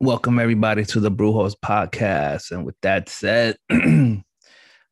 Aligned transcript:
Welcome 0.00 0.38
everybody 0.38 0.84
to 0.84 1.00
the 1.00 1.10
Brujos 1.10 1.56
podcast. 1.56 2.52
And 2.52 2.64
with 2.64 2.76
that 2.82 3.08
said, 3.08 3.56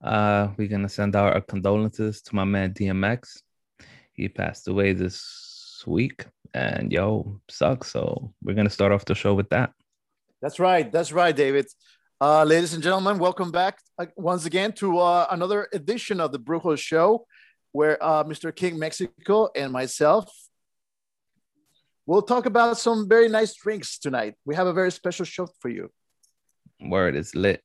uh, 0.02 0.48
we're 0.56 0.67
gonna 0.67 0.88
send 0.88 1.14
out 1.14 1.32
our 1.32 1.40
condolences 1.42 2.21
to 2.22 2.34
my 2.34 2.42
man 2.42 2.75
DMX. 2.75 3.41
He 4.15 4.29
passed 4.29 4.67
away 4.67 4.95
this 4.95 5.84
week, 5.87 6.27
and 6.53 6.91
yo, 6.91 7.41
sucks. 7.49 7.92
So 7.92 8.32
we're 8.43 8.55
gonna 8.55 8.69
start 8.69 8.91
off 8.91 9.05
the 9.05 9.14
show 9.14 9.32
with 9.32 9.48
that. 9.50 9.71
That's 10.42 10.58
right. 10.58 10.90
That's 10.90 11.12
right, 11.12 11.36
David. 11.36 11.66
Uh, 12.20 12.43
ladies 12.43 12.75
and 12.75 12.82
gentlemen, 12.82 13.18
welcome 13.18 13.52
back 13.52 13.79
uh, 14.00 14.07
once 14.16 14.45
again 14.45 14.73
to 14.73 14.98
uh, 14.98 15.29
another 15.30 15.68
edition 15.73 16.20
of 16.20 16.32
the 16.32 16.41
Brujos 16.41 16.80
show, 16.80 17.27
where 17.70 17.96
uh, 18.02 18.25
Mr. 18.25 18.52
King 18.52 18.77
Mexico 18.77 19.50
and 19.54 19.73
myself 19.73 20.29
We'll 22.07 22.23
talk 22.23 22.46
about 22.46 22.79
some 22.79 23.09
very 23.09 23.29
nice 23.29 23.54
drinks 23.54 23.98
tonight. 23.98 24.34
We 24.45 24.54
have 24.54 24.68
a 24.68 24.72
very 24.72 24.93
special 24.93 25.25
show 25.25 25.48
for 25.61 25.68
you. 25.68 25.91
Word 26.80 27.17
is 27.17 27.35
lit. 27.35 27.63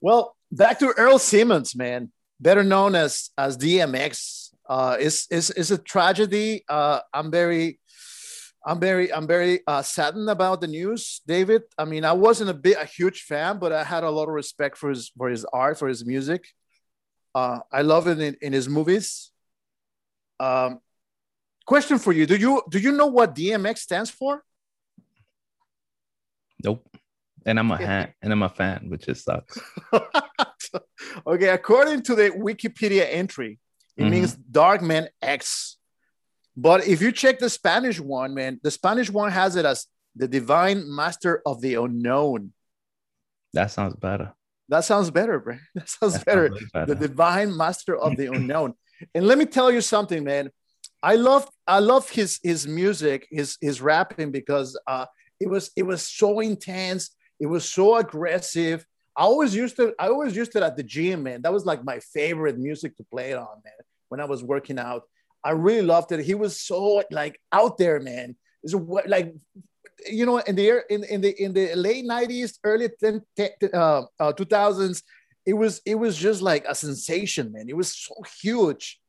Well, 0.00 0.34
back 0.50 0.78
to 0.78 0.94
Earl 0.96 1.18
Simmons, 1.18 1.76
man, 1.76 2.10
better 2.40 2.64
known 2.64 2.94
as 2.94 3.30
as 3.36 3.58
DMX. 3.58 4.50
Uh, 4.66 4.96
is 4.98 5.26
is 5.30 5.50
is 5.50 5.70
a 5.70 5.76
tragedy. 5.76 6.64
Uh, 6.68 7.00
I'm 7.12 7.30
very, 7.30 7.78
I'm 8.64 8.80
very, 8.80 9.12
I'm 9.12 9.26
very 9.26 9.60
uh, 9.66 9.82
saddened 9.82 10.30
about 10.30 10.62
the 10.62 10.68
news, 10.68 11.20
David. 11.26 11.62
I 11.76 11.84
mean, 11.84 12.04
I 12.06 12.12
wasn't 12.12 12.48
a 12.48 12.54
bit 12.54 12.78
a 12.80 12.86
huge 12.86 13.22
fan, 13.22 13.58
but 13.58 13.72
I 13.72 13.84
had 13.84 14.04
a 14.04 14.10
lot 14.10 14.28
of 14.28 14.34
respect 14.34 14.78
for 14.78 14.88
his 14.88 15.12
for 15.18 15.28
his 15.28 15.44
art, 15.52 15.78
for 15.78 15.88
his 15.88 16.06
music. 16.06 16.46
Uh, 17.34 17.58
I 17.70 17.82
love 17.82 18.08
it 18.08 18.20
in, 18.20 18.36
in 18.40 18.52
his 18.52 18.68
movies. 18.68 19.30
Um, 20.40 20.80
Question 21.66 21.98
for 21.98 22.12
you: 22.12 22.26
Do 22.26 22.36
you 22.36 22.62
do 22.68 22.78
you 22.78 22.92
know 22.92 23.06
what 23.06 23.34
DMX 23.34 23.78
stands 23.78 24.10
for? 24.10 24.42
Nope. 26.62 26.88
And 27.44 27.58
I'm 27.58 27.70
a 27.72 27.76
hat, 27.76 28.14
and 28.22 28.32
I'm 28.32 28.42
a 28.42 28.48
fan, 28.48 28.88
which 28.88 29.06
just 29.06 29.24
sucks. 29.24 29.58
okay, 31.26 31.48
according 31.48 32.02
to 32.02 32.14
the 32.14 32.30
Wikipedia 32.30 33.06
entry, 33.10 33.58
it 33.96 34.02
mm-hmm. 34.02 34.10
means 34.10 34.34
Dark 34.34 34.80
Man 34.80 35.08
X. 35.20 35.76
But 36.56 36.86
if 36.86 37.02
you 37.02 37.10
check 37.12 37.38
the 37.38 37.50
Spanish 37.50 37.98
one, 37.98 38.34
man, 38.34 38.60
the 38.62 38.70
Spanish 38.70 39.10
one 39.10 39.32
has 39.32 39.56
it 39.56 39.64
as 39.64 39.86
the 40.14 40.28
Divine 40.28 40.94
Master 40.94 41.42
of 41.46 41.60
the 41.60 41.74
Unknown. 41.74 42.52
That 43.54 43.70
sounds 43.70 43.96
better. 43.96 44.34
That 44.68 44.84
sounds 44.84 45.10
better, 45.10 45.38
bro. 45.38 45.58
That 45.74 45.88
sounds 45.88 46.14
that 46.14 46.26
better. 46.26 46.48
Sounds 46.48 46.70
better. 46.72 46.94
The 46.94 47.08
Divine 47.08 47.56
Master 47.56 47.96
of 47.96 48.16
the 48.16 48.26
Unknown. 48.32 48.74
And 49.14 49.26
let 49.26 49.38
me 49.38 49.46
tell 49.46 49.70
you 49.70 49.80
something, 49.80 50.22
man. 50.24 50.50
I 51.02 51.16
love 51.16 51.48
I 51.66 51.80
love 51.80 52.08
his 52.08 52.38
his 52.42 52.66
music, 52.66 53.26
his 53.30 53.58
his 53.60 53.80
rapping 53.80 54.30
because 54.30 54.78
uh, 54.86 55.06
it 55.40 55.48
was 55.48 55.70
it 55.76 55.82
was 55.82 56.02
so 56.02 56.40
intense. 56.40 57.10
It 57.40 57.46
was 57.46 57.68
so 57.68 57.96
aggressive. 57.96 58.86
I 59.16 59.22
always 59.22 59.54
used 59.54 59.76
to 59.76 59.94
I 59.98 60.08
always 60.08 60.36
used 60.36 60.54
it 60.54 60.62
at 60.62 60.76
the 60.76 60.84
gym, 60.84 61.24
man. 61.24 61.42
That 61.42 61.52
was 61.52 61.66
like 61.66 61.84
my 61.84 61.98
favorite 61.98 62.58
music 62.58 62.96
to 62.98 63.04
play 63.04 63.32
it 63.32 63.38
on, 63.38 63.60
man. 63.64 63.74
When 64.08 64.20
I 64.20 64.26
was 64.26 64.44
working 64.44 64.78
out, 64.78 65.02
I 65.44 65.50
really 65.50 65.82
loved 65.82 66.12
it. 66.12 66.20
He 66.20 66.34
was 66.34 66.60
so 66.60 67.02
like 67.10 67.40
out 67.50 67.78
there, 67.78 67.98
man. 67.98 68.36
It's 68.62 68.74
like 69.06 69.34
you 70.08 70.24
know 70.24 70.38
in 70.38 70.54
the 70.54 70.84
in 70.88 71.02
in 71.04 71.20
the 71.20 71.42
in 71.42 71.52
the 71.52 71.74
late 71.74 72.04
'90s, 72.04 72.58
early 72.62 72.88
10, 73.00 73.22
10, 73.36 73.50
uh, 73.74 74.02
uh, 74.20 74.32
2000s, 74.32 75.02
it 75.44 75.54
was 75.54 75.82
it 75.84 75.96
was 75.96 76.16
just 76.16 76.42
like 76.42 76.64
a 76.68 76.76
sensation, 76.76 77.50
man. 77.50 77.68
It 77.68 77.76
was 77.76 77.92
so 77.92 78.14
huge 78.40 79.01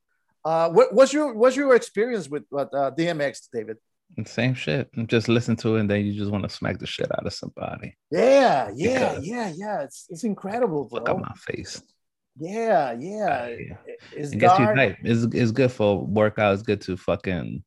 uh, 0.46 0.70
what, 0.70 0.94
what's 0.94 1.14
your 1.14 1.34
what's 1.34 1.56
your 1.56 1.76
experience 1.76 2.30
with 2.30 2.44
uh, 2.54 2.92
DMX, 2.98 3.48
David? 3.52 3.78
Same 4.26 4.54
shit. 4.54 4.90
Just 5.08 5.28
listen 5.28 5.56
to 5.58 5.76
it, 5.76 5.82
and 5.82 5.90
then 5.90 6.06
you 6.06 6.14
just 6.14 6.32
want 6.32 6.44
to 6.44 6.50
smack 6.50 6.78
the 6.78 6.86
shit 6.86 7.12
out 7.12 7.26
of 7.26 7.34
somebody. 7.34 7.96
Yeah, 8.12 8.70
yeah, 8.76 9.20
yeah, 9.22 9.52
yeah. 9.56 9.82
It's 9.82 10.06
it's 10.10 10.24
incredible, 10.24 10.86
bro. 10.86 11.00
Look 11.00 11.10
at 11.10 11.18
my 11.18 11.34
face. 11.36 11.82
Yeah, 12.38 12.96
yeah. 13.00 13.48
yeah. 13.48 13.76
It's 14.12 14.32
it 14.32 14.38
gets 14.38 14.60
you 14.60 14.66
hype. 14.66 14.98
It's, 15.04 15.24
it's 15.34 15.52
good 15.52 15.72
for 15.72 16.06
workout. 16.06 16.54
It's 16.54 16.64
good 16.64 16.82
to 16.82 16.98
fucking 16.98 17.64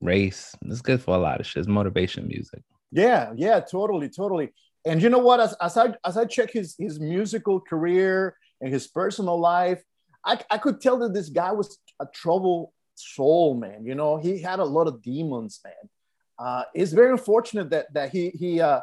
race. 0.00 0.54
It's 0.66 0.82
good 0.82 1.02
for 1.02 1.14
a 1.14 1.18
lot 1.18 1.40
of 1.40 1.46
shit. 1.46 1.60
It's 1.60 1.68
motivation 1.68 2.26
music. 2.26 2.62
Yeah, 2.92 3.32
yeah, 3.36 3.60
totally, 3.60 4.08
totally. 4.08 4.52
And 4.86 5.02
you 5.02 5.10
know 5.10 5.18
what? 5.18 5.40
As, 5.40 5.54
as 5.60 5.76
I 5.76 5.94
as 6.04 6.16
I 6.16 6.24
check 6.24 6.52
his 6.52 6.74
his 6.78 7.00
musical 7.00 7.60
career 7.60 8.36
and 8.60 8.72
his 8.72 8.86
personal 8.86 9.38
life, 9.38 9.82
I, 10.24 10.40
I 10.50 10.58
could 10.58 10.80
tell 10.80 10.98
that 11.00 11.12
this 11.12 11.28
guy 11.28 11.52
was 11.52 11.78
a 12.00 12.06
troubled 12.06 12.70
soul, 12.94 13.54
man. 13.54 13.84
You 13.84 13.94
know, 13.94 14.16
he 14.16 14.40
had 14.40 14.58
a 14.58 14.64
lot 14.64 14.86
of 14.86 15.02
demons, 15.02 15.60
man. 15.64 15.74
Uh, 16.38 16.64
it's 16.74 16.92
very 16.92 17.10
unfortunate 17.10 17.70
that 17.70 17.92
that 17.94 18.10
he 18.10 18.30
he 18.30 18.60
uh, 18.60 18.80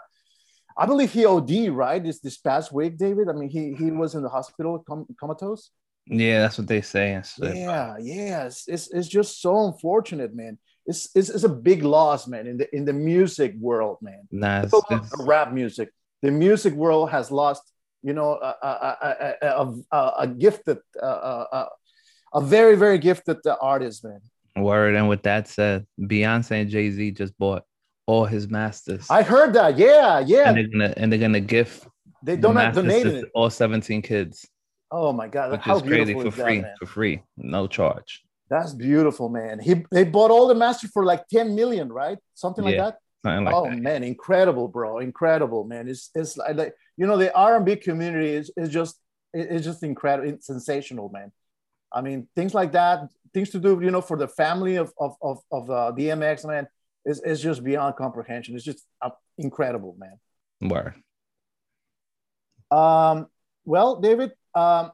I 0.77 0.85
believe 0.85 1.11
he 1.11 1.25
OD 1.25 1.69
right 1.69 2.03
this 2.03 2.19
this 2.19 2.37
past 2.37 2.71
week, 2.71 2.97
David. 2.97 3.29
I 3.29 3.33
mean, 3.33 3.49
he 3.49 3.73
he 3.73 3.91
was 3.91 4.15
in 4.15 4.23
the 4.23 4.29
hospital 4.29 4.83
com- 4.87 5.07
comatose. 5.19 5.69
Yeah, 6.05 6.41
that's 6.41 6.57
what 6.57 6.67
they 6.67 6.81
say. 6.81 7.21
Yeah, 7.39 7.95
yeah. 7.97 8.45
It's, 8.45 8.67
it's, 8.67 8.91
it's 8.91 9.07
just 9.07 9.41
so 9.41 9.67
unfortunate, 9.67 10.35
man. 10.35 10.57
It's, 10.85 11.07
it's 11.15 11.29
it's 11.29 11.45
a 11.45 11.49
big 11.49 11.83
loss, 11.83 12.27
man, 12.27 12.45
in 12.45 12.57
the 12.57 12.75
in 12.75 12.83
the 12.83 12.91
music 12.91 13.53
world, 13.57 13.99
man. 14.01 14.27
Nice. 14.29 14.73
Rap 15.19 15.53
music. 15.53 15.91
The 16.21 16.31
music 16.31 16.73
world 16.73 17.09
has 17.11 17.31
lost 17.31 17.73
you 18.03 18.13
know, 18.13 18.33
a, 18.33 18.55
a, 18.61 19.35
a, 19.41 19.73
a, 19.91 20.13
a 20.19 20.27
gifted, 20.27 20.77
a, 21.01 21.67
a 22.33 22.41
very, 22.41 22.75
very 22.75 22.97
gifted 22.97 23.37
artist, 23.61 24.03
man. 24.03 24.21
Word. 24.55 24.95
And 24.95 25.09
with 25.09 25.23
that 25.23 25.47
said, 25.47 25.85
Beyonce 25.99 26.61
and 26.61 26.69
Jay 26.69 26.89
Z 26.91 27.11
just 27.11 27.37
bought 27.37 27.63
all 28.05 28.25
his 28.25 28.47
masters. 28.47 29.07
I 29.09 29.23
heard 29.23 29.53
that. 29.53 29.77
Yeah, 29.77 30.19
yeah. 30.19 30.49
And 30.49 30.57
they're 30.57 30.67
gonna 30.67 30.93
and 30.97 31.11
they're 31.11 31.19
gonna 31.19 31.39
gift. 31.39 31.87
They 32.21 32.37
don't 32.37 32.55
the 32.55 32.81
donate 32.81 33.07
it. 33.07 33.31
All 33.33 33.49
seventeen 33.49 34.01
kids. 34.01 34.47
Oh 34.91 35.11
my 35.11 35.27
god, 35.27 35.51
which 35.51 35.61
How 35.61 35.77
is 35.77 35.81
crazy 35.81 36.13
for 36.13 36.27
is 36.27 36.35
free, 36.35 36.61
that, 36.61 36.77
for 36.79 36.85
free, 36.85 37.23
no 37.37 37.67
charge. 37.67 38.23
That's 38.49 38.73
beautiful, 38.73 39.29
man. 39.29 39.59
He 39.59 39.83
they 39.91 40.03
bought 40.03 40.29
all 40.29 40.47
the 40.47 40.55
masters 40.55 40.91
for 40.91 41.03
like 41.03 41.27
ten 41.27 41.55
million, 41.55 41.91
right? 41.91 42.17
Something 42.35 42.65
like 42.65 42.77
that. 42.77 42.97
Something 43.25 43.45
like 43.45 43.55
oh 43.55 43.69
that. 43.69 43.77
man, 43.79 44.03
incredible, 44.03 44.67
bro, 44.67 44.99
incredible, 44.99 45.63
man. 45.63 45.87
It's 45.87 46.11
it's 46.13 46.37
like 46.37 46.75
you 46.97 47.07
know 47.07 47.17
the 47.17 47.33
R&B 47.33 47.77
community 47.77 48.29
is, 48.29 48.51
is 48.55 48.69
just 48.69 48.99
it's 49.33 49.65
just 49.65 49.81
incredible, 49.81 50.29
it's 50.29 50.45
sensational, 50.45 51.09
man. 51.09 51.31
I 51.93 52.01
mean, 52.01 52.27
things 52.35 52.53
like 52.53 52.71
that, 52.71 53.09
things 53.33 53.51
to 53.51 53.59
do, 53.59 53.79
you 53.81 53.91
know, 53.91 54.01
for 54.01 54.17
the 54.17 54.27
family 54.27 54.75
of 54.77 54.91
of 54.99 55.15
of, 55.21 55.39
of 55.51 55.69
uh, 55.69 55.91
DMX, 55.95 56.45
man, 56.45 56.67
is 57.05 57.21
is 57.21 57.41
just 57.41 57.63
beyond 57.63 57.95
comprehension. 57.95 58.55
It's 58.55 58.65
just 58.65 58.85
uh, 59.01 59.11
incredible, 59.37 59.95
man. 59.97 60.19
Where? 60.69 60.95
Um. 62.71 63.27
Well, 63.65 63.97
David. 63.97 64.31
Um. 64.55 64.91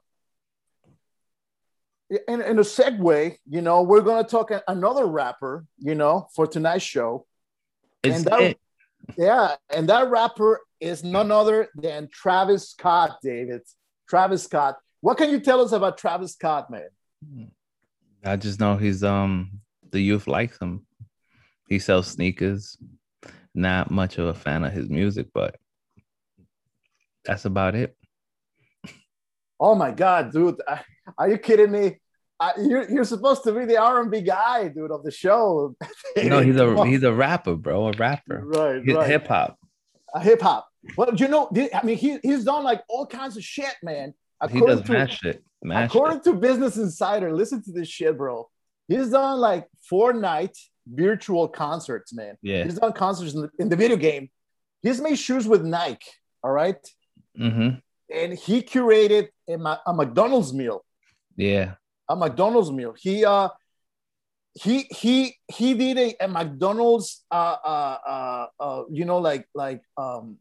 In, 2.28 2.42
in 2.42 2.58
a 2.58 2.64
segue, 2.64 3.38
you 3.48 3.62
know, 3.62 3.84
we're 3.84 4.02
gonna 4.02 4.28
talk 4.28 4.52
another 4.68 5.06
rapper, 5.06 5.66
you 5.78 5.94
know, 5.94 6.28
for 6.36 6.48
tonight's 6.48 6.84
show. 6.84 7.28
Is 8.02 8.16
and 8.16 8.26
that, 8.26 8.42
it? 8.42 8.60
Yeah, 9.16 9.56
and 9.70 9.90
that 9.90 10.10
rapper 10.10 10.60
is 10.80 11.04
none 11.04 11.32
other 11.32 11.70
than 11.76 12.10
Travis 12.12 12.72
Scott, 12.72 13.18
David. 13.22 13.62
Travis 14.08 14.44
Scott. 14.44 14.78
What 15.02 15.18
can 15.18 15.30
you 15.30 15.40
tell 15.40 15.62
us 15.62 15.72
about 15.72 15.98
Travis 15.98 16.34
Scott, 16.34 16.70
man? 16.70 17.52
I 18.24 18.36
just 18.36 18.60
know 18.60 18.76
he's 18.76 19.04
um 19.04 19.62
the 19.92 20.02
youth 20.02 20.28
likes 20.28 20.60
him. 20.60 20.86
He 21.68 21.80
sells 21.80 22.08
sneakers. 22.08 22.78
Not 23.56 23.92
much 23.92 24.18
of 24.18 24.28
a 24.28 24.34
fan 24.34 24.64
of 24.64 24.72
his 24.72 24.90
music, 24.90 25.28
but 25.34 25.56
that's 27.26 27.46
about 27.46 27.76
it. 27.76 27.96
Oh 29.62 29.76
my 29.76 29.92
god, 29.92 30.32
dude! 30.32 30.62
Are 31.18 31.30
you 31.30 31.38
kidding 31.38 31.72
me? 31.72 32.00
I, 32.40 32.54
you're, 32.58 32.90
you're 32.90 33.04
supposed 33.04 33.44
to 33.44 33.52
be 33.52 33.66
the 33.66 33.76
R&B 33.76 34.22
guy, 34.22 34.70
dude, 34.70 34.92
of 34.92 35.04
the 35.04 35.12
show. 35.12 35.76
no, 36.16 36.40
he's 36.40 36.56
a 36.56 36.86
he's 36.88 37.04
a 37.04 37.12
rapper, 37.12 37.56
bro, 37.56 37.88
a 37.88 37.92
rapper. 37.92 38.42
Right, 38.46 38.82
right. 38.88 39.08
Hip 39.10 39.28
hop. 39.28 39.60
A 40.14 40.22
hip 40.22 40.42
hop. 40.42 40.70
Well, 40.96 41.14
you 41.14 41.28
know, 41.28 41.52
I 41.74 41.86
mean, 41.86 41.98
he 41.98 42.20
he's 42.24 42.46
done 42.46 42.64
like 42.64 42.82
all 42.88 43.06
kinds 43.06 43.36
of 43.36 43.44
shit, 43.44 43.76
man. 43.84 44.14
According 44.42 44.68
he 44.84 44.84
does 44.94 45.20
to. 45.20 45.40
Mad 45.62 45.86
according 45.86 46.20
shit. 46.20 46.24
to 46.26 46.34
Business 46.36 46.78
Insider, 46.78 47.34
listen 47.34 47.62
to 47.64 47.72
this 47.72 47.88
shit, 47.88 48.18
bro. 48.18 48.48
He's 48.88 49.10
done 49.10 49.40
like 49.40 49.68
four 49.82 50.14
night 50.14 50.58
virtual 50.88 51.48
concerts, 51.48 52.14
man. 52.14 52.38
Yeah. 52.42 52.64
He's 52.64 52.80
done 52.80 52.94
concerts 52.94 53.34
in 53.34 53.42
the, 53.42 53.50
in 53.60 53.70
the 53.70 53.76
video 53.76 53.98
game. 53.98 54.30
He's 54.82 55.02
made 55.02 55.18
shoes 55.18 55.48
with 55.48 55.64
Nike. 55.64 56.08
All 56.44 56.52
right? 56.52 56.78
mm-hmm. 57.38 57.80
And 58.14 58.34
he 58.34 58.62
curated 58.62 59.28
a, 59.50 59.78
a 59.86 59.94
McDonald's 59.94 60.54
meal. 60.54 60.84
Yeah 61.36 61.74
a 62.10 62.16
McDonald's 62.16 62.72
meal. 62.72 62.96
He 62.98 63.24
uh 63.24 63.50
he 64.54 64.88
he 64.90 65.36
he 65.48 65.76
did 65.76 65.98
a, 65.98 66.26
a 66.26 66.28
McDonald's 66.28 67.24
uh, 67.32 67.56
uh 67.64 67.98
uh 68.08 68.48
uh 68.60 68.84
you 68.90 69.06
know 69.06 69.20
like 69.20 69.48
like 69.54 69.82
um 69.96 70.38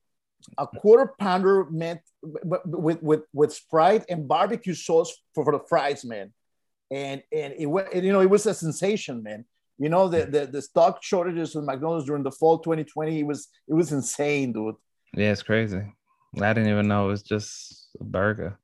a 0.56 0.66
quarter 0.66 1.12
pounder 1.18 1.66
meant 1.70 2.00
with 2.22 3.02
with 3.02 3.22
with 3.32 3.52
Sprite 3.52 4.04
and 4.08 4.26
barbecue 4.26 4.74
sauce 4.74 5.14
for, 5.34 5.44
for 5.44 5.52
the 5.52 5.64
fries, 5.68 6.04
man. 6.04 6.32
And 6.90 7.22
and 7.32 7.54
it 7.58 7.66
went 7.66 7.94
you 7.94 8.12
know 8.12 8.20
it 8.20 8.30
was 8.30 8.46
a 8.46 8.54
sensation, 8.54 9.22
man. 9.22 9.44
You 9.78 9.88
know, 9.88 10.08
the, 10.08 10.26
the, 10.26 10.46
the 10.46 10.60
stock 10.60 11.04
shortages 11.04 11.54
with 11.54 11.64
McDonald's 11.64 12.06
during 12.06 12.24
the 12.24 12.32
fall 12.32 12.58
2020, 12.58 13.20
it 13.20 13.26
was 13.26 13.48
it 13.68 13.74
was 13.74 13.92
insane, 13.92 14.52
dude. 14.52 14.74
Yeah, 15.14 15.30
it's 15.30 15.42
crazy. 15.42 15.82
I 16.40 16.52
didn't 16.52 16.68
even 16.68 16.88
know 16.88 17.06
it 17.06 17.08
was 17.08 17.22
just 17.22 17.88
a 18.00 18.04
burger. 18.04 18.58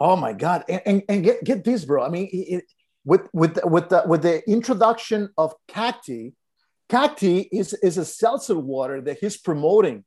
Oh 0.00 0.16
my 0.16 0.32
god! 0.32 0.64
And, 0.68 0.82
and, 0.84 1.02
and 1.08 1.24
get 1.24 1.44
get 1.44 1.64
this, 1.64 1.84
bro. 1.84 2.04
I 2.04 2.08
mean, 2.08 2.28
it, 2.32 2.64
with 3.04 3.28
with 3.32 3.58
with 3.64 3.88
the 3.88 4.02
with 4.06 4.22
the 4.22 4.48
introduction 4.50 5.30
of 5.38 5.54
cacti, 5.66 6.34
cacti 6.88 7.48
is 7.52 7.72
is 7.74 7.98
a 7.98 8.04
seltzer 8.04 8.58
water 8.58 9.00
that 9.00 9.18
he's 9.20 9.36
promoting. 9.36 10.04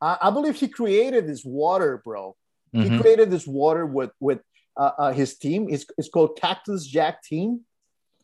I, 0.00 0.18
I 0.22 0.30
believe 0.30 0.56
he 0.56 0.68
created 0.68 1.26
this 1.26 1.44
water, 1.44 2.00
bro. 2.04 2.36
Mm-hmm. 2.74 2.94
He 2.94 3.00
created 3.00 3.30
this 3.30 3.46
water 3.46 3.86
with 3.86 4.10
with 4.20 4.40
uh, 4.76 4.92
uh, 4.98 5.12
his 5.12 5.36
team. 5.38 5.68
It's, 5.70 5.86
it's 5.96 6.08
called 6.08 6.38
Cactus 6.38 6.86
Jack 6.86 7.22
Team. 7.22 7.60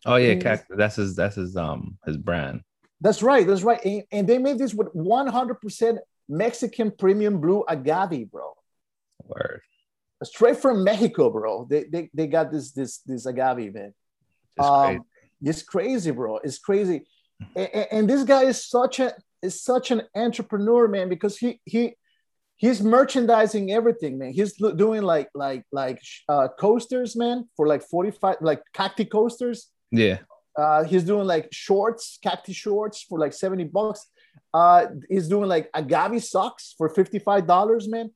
Oh 0.06 0.16
yeah, 0.16 0.34
Cactus. 0.36 0.76
That's 0.76 0.96
his. 0.96 1.16
That's 1.16 1.36
his. 1.36 1.56
Um, 1.56 1.98
his 2.06 2.16
brand. 2.16 2.62
That's 3.00 3.22
right. 3.22 3.46
That's 3.46 3.62
right. 3.62 3.84
And, 3.84 4.02
and 4.12 4.28
they 4.28 4.38
made 4.38 4.58
this 4.58 4.72
with 4.72 4.88
100% 4.94 5.98
Mexican 6.28 6.90
premium 6.90 7.40
blue 7.40 7.64
agave, 7.68 8.30
bro. 8.30 8.54
Word 9.26 9.60
straight 10.24 10.58
from 10.58 10.84
Mexico, 10.84 11.30
bro. 11.30 11.66
They 11.68 11.84
they, 11.84 12.10
they 12.14 12.26
got 12.26 12.50
this 12.50 12.72
this 12.72 12.98
this 12.98 13.26
agave, 13.26 13.74
man. 13.74 13.94
It's 14.56 14.66
um, 14.66 14.84
crazy. 14.84 15.02
It's 15.42 15.62
crazy, 15.62 16.10
bro. 16.10 16.38
It's 16.38 16.58
crazy. 16.58 17.04
And, 17.56 17.86
and, 17.90 18.10
this 18.10 18.22
guy 18.22 18.44
is 18.44 18.64
such 18.64 19.00
a 19.00 19.12
is 19.44 19.62
such 19.62 19.90
an 19.90 20.02
entrepreneur, 20.16 20.88
man, 20.88 21.08
because 21.08 21.36
he 21.38 21.60
he 21.64 21.94
he's 22.56 22.82
merchandising 22.82 23.70
everything, 23.70 24.18
man. 24.18 24.32
He's 24.32 24.52
doing 24.54 25.02
like 25.02 25.28
like 25.34 25.64
like 25.72 26.00
uh, 26.28 26.48
coasters, 26.58 27.14
man, 27.16 27.48
for 27.56 27.66
like 27.66 27.82
forty 27.82 28.10
five 28.10 28.36
like 28.40 28.62
cacti 28.72 29.04
coasters. 29.04 29.68
Yeah. 29.90 30.18
Uh, 30.56 30.84
he's 30.84 31.04
doing 31.04 31.26
like 31.26 31.48
shorts, 31.52 32.18
cacti 32.22 32.52
shorts 32.52 33.02
for 33.02 33.18
like 33.18 33.32
70 33.32 33.64
bucks. 33.64 34.06
Uh, 34.52 34.86
he's 35.08 35.28
doing 35.28 35.48
like 35.48 35.68
agave 35.74 36.22
socks 36.22 36.74
for 36.78 36.88
$55, 36.88 37.88
man. 37.88 38.10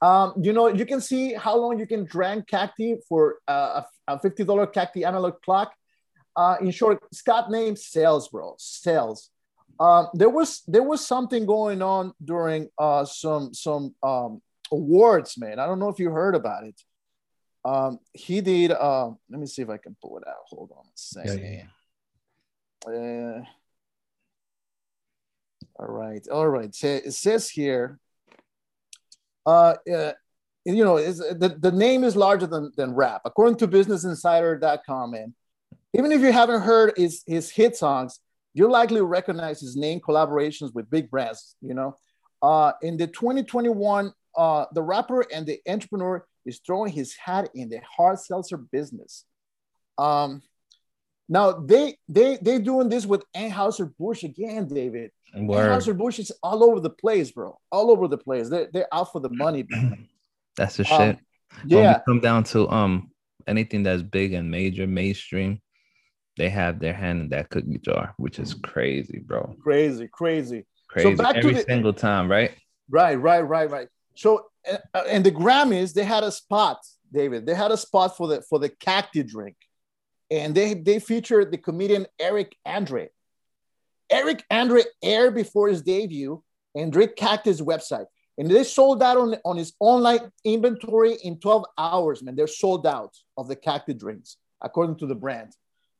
Um, 0.00 0.34
you 0.40 0.52
know, 0.52 0.68
you 0.68 0.86
can 0.86 1.00
see 1.00 1.34
how 1.34 1.56
long 1.56 1.78
you 1.78 1.86
can 1.86 2.04
drink 2.04 2.46
cacti 2.48 2.96
for 3.08 3.38
uh, 3.48 3.82
a 4.06 4.18
$50 4.18 4.72
cacti 4.72 5.04
analog 5.04 5.40
clock. 5.42 5.72
Uh, 6.36 6.56
in 6.60 6.70
short, 6.70 7.02
Scott 7.12 7.50
named 7.50 7.78
sales, 7.78 8.28
bro, 8.28 8.54
sales. 8.58 9.30
Um, 9.80 10.08
there 10.14 10.28
was 10.28 10.62
there 10.66 10.82
was 10.82 11.06
something 11.06 11.46
going 11.46 11.82
on 11.82 12.12
during 12.24 12.68
uh, 12.78 13.04
some 13.04 13.54
some 13.54 13.94
um, 14.02 14.42
awards, 14.72 15.38
man. 15.38 15.58
I 15.58 15.66
don't 15.66 15.78
know 15.78 15.88
if 15.88 15.98
you 15.98 16.10
heard 16.10 16.34
about 16.34 16.64
it. 16.64 16.80
Um, 17.64 17.98
he 18.12 18.40
did. 18.40 18.72
Uh, 18.72 19.10
let 19.30 19.40
me 19.40 19.46
see 19.46 19.62
if 19.62 19.70
I 19.70 19.76
can 19.76 19.96
pull 20.02 20.18
it 20.18 20.24
out. 20.26 20.36
Hold 20.46 20.72
on 20.76 20.84
a 20.84 20.90
second. 20.94 21.38
Yeah, 21.38 21.62
yeah, 22.88 22.92
yeah. 22.92 23.40
Uh, 23.40 23.42
all 25.80 25.86
right, 25.86 26.26
all 26.28 26.48
right. 26.48 26.74
So 26.74 26.88
it 26.88 27.12
says 27.12 27.48
here 27.48 28.00
uh, 29.48 29.76
uh, 29.90 30.12
you 30.66 30.84
know, 30.84 30.98
the, 30.98 31.56
the 31.58 31.72
name 31.72 32.04
is 32.04 32.14
larger 32.14 32.46
than, 32.46 32.70
than 32.76 32.94
rap. 32.94 33.22
According 33.24 33.56
to 33.58 33.68
BusinessInsider.com, 33.68 35.10
man, 35.10 35.34
even 35.94 36.12
if 36.12 36.20
you 36.20 36.30
haven't 36.32 36.60
heard 36.60 36.92
his, 36.98 37.22
his 37.26 37.50
hit 37.50 37.74
songs, 37.74 38.20
you'll 38.58 38.70
likely 38.70 39.00
recognize 39.00 39.60
his 39.60 39.76
name 39.76 40.00
collaborations 40.00 40.74
with 40.74 40.90
big 40.90 41.10
brands, 41.10 41.54
you 41.60 41.74
know. 41.74 41.96
Uh, 42.42 42.72
in 42.82 42.96
the 42.96 43.06
2021, 43.06 44.12
uh, 44.36 44.64
the 44.72 44.82
rapper 44.82 45.24
and 45.32 45.46
the 45.46 45.60
entrepreneur 45.68 46.26
is 46.44 46.60
throwing 46.66 46.92
his 46.92 47.14
hat 47.14 47.50
in 47.54 47.68
the 47.68 47.80
hard 47.96 48.18
seltzer 48.18 48.56
business. 48.56 49.24
Um, 49.96 50.42
now 51.28 51.52
they 51.52 51.98
they 52.08 52.38
they 52.40 52.58
doing 52.58 52.88
this 52.88 53.06
with 53.06 53.22
Anheuser 53.36 53.92
Busch 53.98 54.24
again, 54.24 54.66
David. 54.66 55.10
Anheuser 55.36 55.96
Busch 55.96 56.18
is 56.18 56.32
all 56.42 56.64
over 56.64 56.80
the 56.80 56.90
place, 56.90 57.30
bro. 57.30 57.58
All 57.70 57.90
over 57.90 58.08
the 58.08 58.18
place. 58.18 58.48
They're 58.48 58.68
they're 58.72 58.92
out 58.92 59.12
for 59.12 59.20
the 59.20 59.30
money. 59.30 59.66
that's 60.56 60.76
the 60.76 60.92
um, 60.92 60.98
shit. 60.98 61.18
Yeah. 61.66 62.00
come 62.06 62.20
down 62.20 62.44
to 62.44 62.68
um 62.70 63.10
anything 63.46 63.82
that's 63.82 64.02
big 64.02 64.32
and 64.32 64.50
major, 64.50 64.86
mainstream, 64.86 65.60
they 66.38 66.48
have 66.48 66.78
their 66.80 66.94
hand 66.94 67.20
in 67.20 67.28
that 67.30 67.50
cookie 67.50 67.78
jar, 67.78 68.14
which 68.16 68.38
is 68.38 68.54
crazy, 68.54 69.18
bro. 69.18 69.54
Crazy, 69.62 70.08
crazy, 70.08 70.64
crazy. 70.88 71.16
So 71.16 71.22
back 71.22 71.36
Every 71.36 71.52
to 71.52 71.58
the, 71.58 71.64
single 71.64 71.92
time, 71.92 72.30
right? 72.30 72.52
Right, 72.88 73.16
right, 73.16 73.40
right, 73.40 73.70
right. 73.70 73.88
So 74.14 74.46
uh, 74.70 75.02
and 75.08 75.24
the 75.24 75.32
Grammys, 75.32 75.92
they 75.92 76.04
had 76.04 76.24
a 76.24 76.32
spot, 76.32 76.78
David. 77.12 77.44
They 77.44 77.54
had 77.54 77.70
a 77.70 77.76
spot 77.76 78.16
for 78.16 78.28
the 78.28 78.42
for 78.42 78.58
the 78.58 78.68
cacti 78.68 79.22
drink 79.22 79.56
and 80.30 80.54
they 80.54 80.74
they 80.74 80.98
featured 80.98 81.50
the 81.50 81.58
comedian 81.58 82.06
Eric 82.18 82.56
Andre. 82.64 83.08
Eric 84.10 84.44
Andre 84.50 84.82
aired 85.02 85.34
before 85.34 85.68
his 85.68 85.82
debut 85.82 86.42
and 86.74 86.92
Drake 86.92 87.16
Cactus 87.16 87.60
website. 87.60 88.06
And 88.38 88.48
they 88.48 88.62
sold 88.62 89.02
out 89.02 89.16
on, 89.16 89.36
on 89.44 89.56
his 89.56 89.72
online 89.80 90.30
inventory 90.44 91.14
in 91.24 91.40
12 91.40 91.64
hours, 91.76 92.22
man. 92.22 92.36
They're 92.36 92.46
sold 92.46 92.86
out 92.86 93.14
of 93.36 93.48
the 93.48 93.56
cactus 93.56 93.96
drinks, 93.96 94.36
according 94.62 94.96
to 94.98 95.06
the 95.06 95.14
brand. 95.14 95.52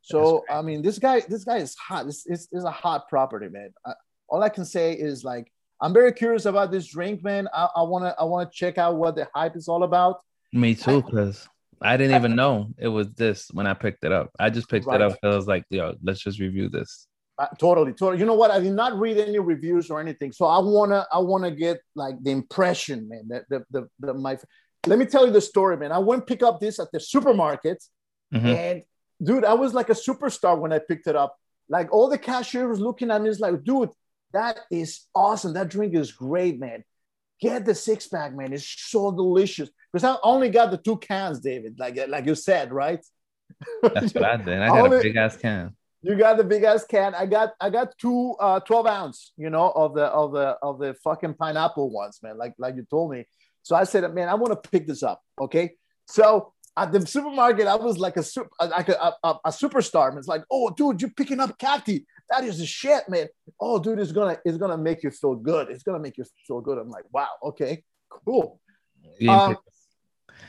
So 0.09 0.45
I 0.51 0.63
mean, 0.63 0.83
this 0.83 0.99
guy, 0.99 1.21
this 1.21 1.45
guy 1.45 1.59
is 1.59 1.75
hot. 1.75 2.07
This 2.07 2.27
is, 2.27 2.49
is 2.51 2.65
a 2.65 2.71
hot 2.71 3.09
property, 3.09 3.49
man. 3.49 3.73
I, 3.85 3.93
all 4.29 4.43
I 4.43 4.49
can 4.49 4.65
say 4.65 4.95
is 4.95 5.23
like, 5.23 5.53
I'm 5.81 5.93
very 5.93 6.13
curious 6.13 6.47
about 6.47 6.71
this 6.71 6.87
drink, 6.87 7.23
man. 7.23 7.47
I, 7.53 7.69
I 7.77 7.83
wanna, 7.83 8.15
I 8.19 8.25
wanna 8.25 8.51
check 8.53 8.79
out 8.79 8.97
what 8.97 9.17
the 9.17 9.29
hype 9.35 9.55
is 9.55 9.69
all 9.69 9.83
about. 9.83 10.21
Me 10.53 10.75
too, 10.75 11.03
because 11.03 11.47
I 11.83 11.97
didn't 11.97 12.17
even 12.17 12.35
know 12.35 12.71
it 12.79 12.89
was 12.89 13.13
this 13.13 13.49
when 13.53 13.67
I 13.67 13.75
picked 13.75 14.03
it 14.05 14.11
up. 14.11 14.31
I 14.39 14.51
just 14.51 14.69
picked 14.69 14.87
right. 14.87 15.01
it 15.01 15.13
up. 15.13 15.19
I 15.23 15.29
was 15.29 15.47
like, 15.47 15.65
yo, 15.69 15.95
let's 16.03 16.21
just 16.21 16.41
review 16.41 16.69
this. 16.69 17.07
Uh, 17.39 17.47
totally, 17.59 17.93
totally. 17.93 18.19
You 18.19 18.27
know 18.27 18.35
what? 18.35 18.51
I 18.51 18.59
did 18.59 18.73
not 18.73 18.99
read 18.99 19.19
any 19.19 19.39
reviews 19.39 19.91
or 19.91 20.01
anything, 20.01 20.33
so 20.33 20.47
I 20.47 20.59
wanna, 20.59 21.07
I 21.13 21.19
wanna 21.19 21.51
get 21.51 21.81
like 21.95 22.17
the 22.23 22.31
impression, 22.31 23.09
man. 23.09 23.29
That 23.29 23.45
the, 23.49 23.65
the, 23.71 23.89
the 24.01 24.15
my. 24.15 24.39
Let 24.87 24.99
me 24.99 25.05
tell 25.05 25.27
you 25.27 25.33
the 25.33 25.41
story, 25.41 25.77
man. 25.77 25.93
I 25.93 25.99
went 25.99 26.27
pick 26.27 26.43
up 26.43 26.61
this 26.61 26.81
at 26.81 26.91
the 26.93 26.99
supermarket, 26.99 27.85
mm-hmm. 28.35 28.47
and 28.47 28.83
dude, 29.23 29.45
I 29.45 29.55
was 29.55 29.75
like 29.75 29.89
a 29.89 29.95
superstar 29.95 30.59
when 30.59 30.73
I 30.73 30.79
picked 30.79 31.07
it 31.07 31.17
up. 31.17 31.37
Like 31.69 31.93
all 31.93 32.09
the 32.09 32.19
cashiers 32.19 32.81
looking 32.81 33.11
at 33.11 33.21
me, 33.21 33.29
is 33.29 33.41
like, 33.41 33.63
dude, 33.63 33.91
that 34.33 34.61
is 34.71 35.07
awesome. 35.15 35.55
That 35.55 35.69
drink 35.69 35.95
is 35.95 36.13
great, 36.13 36.59
man. 36.59 36.85
Get 37.41 37.65
the 37.65 37.75
six 37.75 38.09
pack, 38.09 38.35
man. 38.35 38.53
It's 38.53 38.67
so 38.67 39.11
delicious 39.13 39.71
because 39.93 40.05
I 40.05 40.17
only 40.23 40.51
got 40.51 40.71
the 40.71 40.79
two 40.79 40.97
cans, 40.97 41.41
David, 41.41 41.77
like 41.79 41.99
like 42.09 42.27
you 42.27 42.35
said, 42.35 42.73
right? 42.73 43.05
That's 43.83 44.15
what 44.15 44.25
I 44.25 44.37
did. 44.37 44.61
I 44.61 44.69
got 44.69 44.85
only, 44.87 44.99
a 44.99 45.03
big 45.03 45.17
ass 45.17 45.37
can. 45.37 45.77
You 46.03 46.17
got 46.17 46.37
the 46.37 46.45
big 46.45 46.65
ass 46.65 46.85
can. 46.85 47.15
I 47.15 47.27
got 47.27 47.53
I 47.61 47.71
got 47.71 47.97
two 47.99 48.35
uh 48.41 48.61
12 48.61 48.87
ounce, 48.87 49.33
you 49.37 49.51
know, 49.51 49.71
of 49.71 49.95
the 49.95 50.05
of 50.05 50.33
the 50.33 50.57
of 50.63 50.79
the 50.79 50.95
fucking 51.05 51.35
pineapple 51.35 51.91
ones, 51.91 52.19
man. 52.23 52.39
Like 52.39 52.55
like 52.59 52.77
you 52.77 52.87
told 52.89 53.13
me. 53.13 53.25
So 53.63 53.77
I 53.77 53.85
said, 53.85 54.13
man, 54.15 54.29
I 54.29 54.35
want 54.35 54.61
to 54.61 54.71
pick 54.71 54.87
this 54.87 55.03
up. 55.03 55.23
Okay. 55.41 55.75
So 56.07 56.55
at 56.83 56.93
the 56.93 57.07
supermarket, 57.07 57.67
I 57.67 57.77
was 57.77 57.99
like 57.99 58.17
a 58.17 58.23
super, 58.23 58.51
like 58.61 58.89
a, 58.89 59.15
a, 59.23 59.35
a 59.45 59.51
superstar. 59.51 60.09
And 60.09 60.19
it's 60.19 60.29
like, 60.29 60.45
oh, 60.51 60.71
dude, 60.71 61.01
you're 61.01 61.11
picking 61.11 61.41
up 61.41 61.59
cacti. 61.59 62.05
That 62.31 62.45
is 62.45 62.59
the 62.59 62.67
shit, 62.67 63.09
man. 63.09 63.29
Oh, 63.61 63.79
dude, 63.79 63.99
it's 63.99 64.13
gonna 64.13 64.39
it's 64.45 64.59
gonna 64.59 64.77
make 64.77 65.03
you 65.03 65.11
feel 65.11 65.35
good. 65.35 65.71
It's 65.71 65.83
gonna 65.83 65.99
make 65.99 66.19
you 66.19 66.25
feel 66.47 66.61
good. 66.61 66.79
I'm 66.79 66.91
like, 66.91 67.05
wow, 67.13 67.29
okay, 67.43 67.83
cool. 68.11 68.61
Um, 69.29 69.57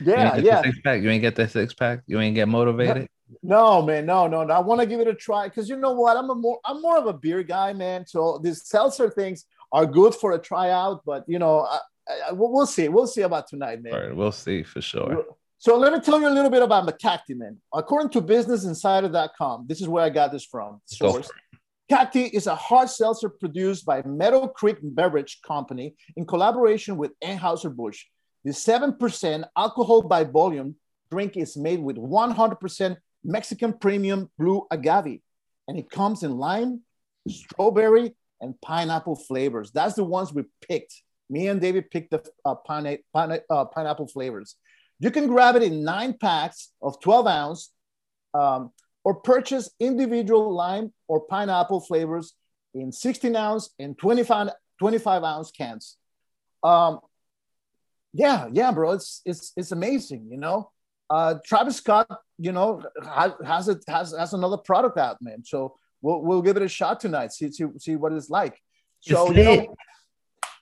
yeah, 0.00 0.36
you 0.36 0.44
yeah. 0.44 0.62
Six 0.62 0.78
pack. 0.84 1.02
You 1.02 1.10
ain't 1.10 1.22
get 1.22 1.36
that 1.36 1.50
six 1.50 1.72
pack. 1.72 2.02
You 2.06 2.20
ain't 2.20 2.34
get 2.34 2.48
motivated. 2.48 3.08
No, 3.42 3.80
man, 3.82 4.06
no, 4.06 4.26
no, 4.26 4.44
no. 4.44 4.54
I 4.54 4.58
want 4.58 4.80
to 4.80 4.86
give 4.86 5.00
it 5.00 5.08
a 5.08 5.14
try 5.14 5.48
because 5.48 5.68
you 5.68 5.76
know 5.76 5.92
what? 5.92 6.16
I'm 6.16 6.28
a 6.30 6.34
more, 6.34 6.58
I'm 6.64 6.82
more 6.82 6.98
of 6.98 7.06
a 7.06 7.12
beer 7.12 7.42
guy, 7.42 7.72
man. 7.72 8.06
So 8.06 8.40
these 8.42 8.66
seltzer 8.66 9.08
things 9.08 9.46
are 9.72 9.86
good 9.86 10.14
for 10.14 10.32
a 10.32 10.38
tryout, 10.38 11.02
but 11.06 11.24
you 11.28 11.38
know, 11.38 11.60
I, 11.60 11.78
I, 12.28 12.32
we'll 12.32 12.66
see. 12.66 12.88
We'll 12.88 13.06
see 13.06 13.22
about 13.22 13.46
tonight, 13.48 13.82
man. 13.82 13.94
All 13.94 14.00
right, 14.00 14.16
we'll 14.16 14.32
see 14.32 14.62
for 14.62 14.80
sure. 14.80 15.24
So 15.60 15.76
let 15.76 15.92
me 15.92 16.00
tell 16.00 16.18
you 16.18 16.26
a 16.26 16.30
little 16.30 16.50
bit 16.50 16.62
about 16.62 16.86
Macacti, 16.88 17.36
man. 17.36 17.58
According 17.74 18.08
to 18.12 18.22
BusinessInsider.com, 18.22 19.66
this 19.68 19.82
is 19.82 19.88
where 19.88 20.02
I 20.02 20.08
got 20.08 20.32
this 20.32 20.46
from. 20.46 20.80
Source. 20.86 21.30
Cacti 21.86 22.22
is 22.22 22.46
a 22.46 22.54
hard 22.54 22.88
seltzer 22.88 23.28
produced 23.28 23.84
by 23.84 24.00
Meadow 24.06 24.46
Creek 24.46 24.78
Beverage 24.82 25.42
Company 25.46 25.96
in 26.16 26.24
collaboration 26.24 26.96
with 26.96 27.10
Anheuser-Busch. 27.22 28.06
The 28.42 28.52
7% 28.52 29.44
alcohol 29.54 30.00
by 30.00 30.24
volume 30.24 30.76
drink 31.10 31.36
is 31.36 31.58
made 31.58 31.80
with 31.80 31.96
100% 31.96 32.96
Mexican 33.22 33.74
premium 33.74 34.30
blue 34.38 34.66
agave, 34.70 35.20
and 35.68 35.78
it 35.78 35.90
comes 35.90 36.22
in 36.22 36.38
lime, 36.38 36.80
strawberry, 37.28 38.16
and 38.40 38.58
pineapple 38.62 39.16
flavors. 39.16 39.72
That's 39.72 39.94
the 39.94 40.04
ones 40.04 40.32
we 40.32 40.44
picked. 40.66 41.02
Me 41.28 41.48
and 41.48 41.60
David 41.60 41.90
picked 41.90 42.12
the 42.12 42.24
uh, 42.46 42.54
pine, 42.54 42.96
pine, 43.12 43.40
uh, 43.50 43.66
pineapple 43.66 44.08
flavors. 44.08 44.56
You 45.00 45.10
can 45.10 45.26
grab 45.26 45.56
it 45.56 45.62
in 45.62 45.82
nine 45.82 46.14
packs 46.14 46.70
of 46.80 47.00
12 47.00 47.26
ounce 47.26 47.72
um, 48.34 48.70
or 49.02 49.14
purchase 49.14 49.70
individual 49.80 50.54
lime 50.54 50.92
or 51.08 51.20
pineapple 51.20 51.80
flavors 51.80 52.34
in 52.74 52.92
16 52.92 53.34
ounce 53.34 53.70
and 53.78 53.98
25, 53.98 54.50
25 54.78 55.24
ounce 55.24 55.50
cans. 55.50 55.96
Um, 56.62 57.00
yeah, 58.12 58.48
yeah, 58.52 58.72
bro. 58.72 58.92
It's 58.92 59.22
it's 59.24 59.52
it's 59.56 59.72
amazing, 59.72 60.28
you 60.30 60.36
know. 60.36 60.70
Uh, 61.08 61.36
Travis 61.44 61.76
Scott, 61.76 62.08
you 62.38 62.52
know, 62.52 62.82
has 63.04 63.32
has 63.44 63.68
it 63.68 63.84
has 63.88 64.14
has 64.16 64.32
another 64.32 64.56
product 64.56 64.98
out, 64.98 65.18
man. 65.22 65.44
So 65.44 65.76
we'll, 66.02 66.20
we'll 66.20 66.42
give 66.42 66.56
it 66.56 66.62
a 66.62 66.68
shot 66.68 67.00
tonight. 67.00 67.32
See 67.32 67.50
see, 67.52 67.66
see 67.78 67.96
what 67.96 68.12
it's 68.12 68.28
like. 68.28 68.60
So 69.00 69.30
you 69.30 69.44
know, 69.44 69.74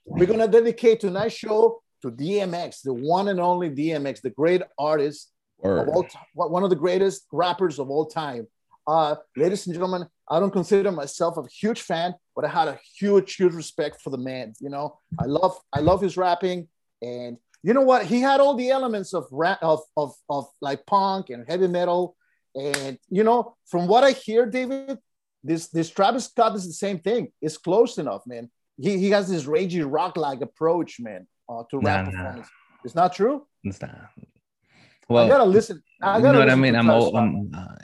we're 0.04 0.26
gonna 0.26 0.46
dedicate 0.46 1.00
tonight's 1.00 1.34
show 1.34 1.82
to 2.02 2.10
DMX, 2.10 2.82
the 2.82 2.94
one 2.94 3.28
and 3.28 3.40
only 3.40 3.70
DMX, 3.70 4.20
the 4.20 4.30
great 4.30 4.62
artist 4.78 5.32
Word. 5.58 5.88
of 5.88 5.88
all, 5.88 6.06
one 6.34 6.62
of 6.62 6.70
the 6.70 6.76
greatest 6.76 7.26
rappers 7.32 7.78
of 7.78 7.90
all 7.90 8.06
time. 8.06 8.46
Uh, 8.86 9.16
ladies 9.36 9.66
and 9.66 9.74
gentlemen, 9.74 10.06
I 10.30 10.40
don't 10.40 10.50
consider 10.50 10.90
myself 10.92 11.36
a 11.36 11.44
huge 11.48 11.82
fan, 11.82 12.14
but 12.34 12.44
I 12.44 12.48
had 12.48 12.68
a 12.68 12.78
huge, 12.98 13.34
huge 13.34 13.52
respect 13.52 14.00
for 14.00 14.10
the 14.10 14.18
man. 14.18 14.54
You 14.60 14.70
know, 14.70 14.98
I 15.18 15.24
love, 15.24 15.58
I 15.72 15.80
love 15.80 16.00
his 16.00 16.16
rapping, 16.16 16.68
and 17.02 17.36
you 17.62 17.74
know 17.74 17.82
what? 17.82 18.06
He 18.06 18.20
had 18.20 18.40
all 18.40 18.54
the 18.54 18.70
elements 18.70 19.12
of 19.14 19.26
rap, 19.30 19.58
of, 19.62 19.80
of, 19.96 20.14
of 20.30 20.46
like 20.60 20.86
punk 20.86 21.30
and 21.30 21.44
heavy 21.48 21.66
metal, 21.66 22.16
and 22.54 22.98
you 23.10 23.24
know, 23.24 23.56
from 23.66 23.88
what 23.88 24.04
I 24.04 24.12
hear, 24.12 24.46
David, 24.46 24.98
this 25.44 25.68
this 25.68 25.90
Travis 25.90 26.26
Scott 26.26 26.54
is 26.54 26.66
the 26.66 26.72
same 26.72 26.98
thing. 26.98 27.32
It's 27.40 27.58
close 27.58 27.98
enough, 27.98 28.22
man. 28.26 28.50
He, 28.80 28.98
he 28.98 29.10
has 29.10 29.28
this 29.28 29.46
raging 29.46 29.86
rock 29.86 30.16
like 30.16 30.40
approach, 30.40 31.00
man, 31.00 31.26
uh, 31.48 31.62
to 31.70 31.78
rap 31.80 32.06
nah, 32.06 32.10
performance. 32.10 32.46
Nah. 32.46 32.78
It's 32.84 32.94
not 32.94 33.12
true. 33.14 33.46
It's 33.64 33.80
not. 33.80 34.10
Well, 35.08 35.24
I 35.24 35.28
gotta 35.28 35.44
listen. 35.44 35.82
I 36.02 36.20
gotta 36.20 36.26
you 36.26 36.32
know 36.32 36.38
what 36.40 36.50
I 36.50 36.54
mean? 36.54 36.76
I'm 36.76 36.90
old. 36.90 37.16
I'm, 37.16 37.50
uh, 37.54 37.74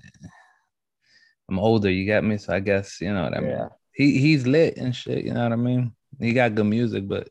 I'm 1.48 1.58
older. 1.58 1.90
You 1.90 2.06
got 2.06 2.24
me, 2.24 2.36
so 2.38 2.54
I 2.54 2.60
guess 2.60 3.00
you 3.00 3.12
know 3.12 3.24
what 3.24 3.36
I 3.36 3.40
mean. 3.40 3.50
Yeah. 3.50 3.68
He 3.92 4.18
he's 4.18 4.46
lit 4.46 4.76
and 4.76 4.94
shit. 4.94 5.24
You 5.24 5.32
know 5.32 5.42
what 5.42 5.52
I 5.52 5.56
mean? 5.56 5.92
He 6.20 6.32
got 6.32 6.54
good 6.54 6.66
music, 6.66 7.08
but 7.08 7.28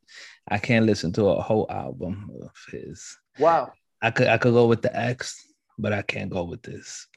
I 0.50 0.58
can't 0.58 0.86
listen 0.86 1.14
to 1.14 1.28
a 1.28 1.42
whole 1.42 1.68
album 1.70 2.30
of 2.42 2.52
his. 2.72 3.18
Wow. 3.40 3.72
I 4.02 4.12
could 4.12 4.28
I 4.28 4.38
could 4.38 4.54
go 4.54 4.68
with 4.68 4.82
the 4.82 4.96
X, 4.96 5.48
but 5.78 5.94
I 5.94 6.02
can't 6.02 6.30
go 6.30 6.44
with 6.44 6.62
this. 6.64 7.08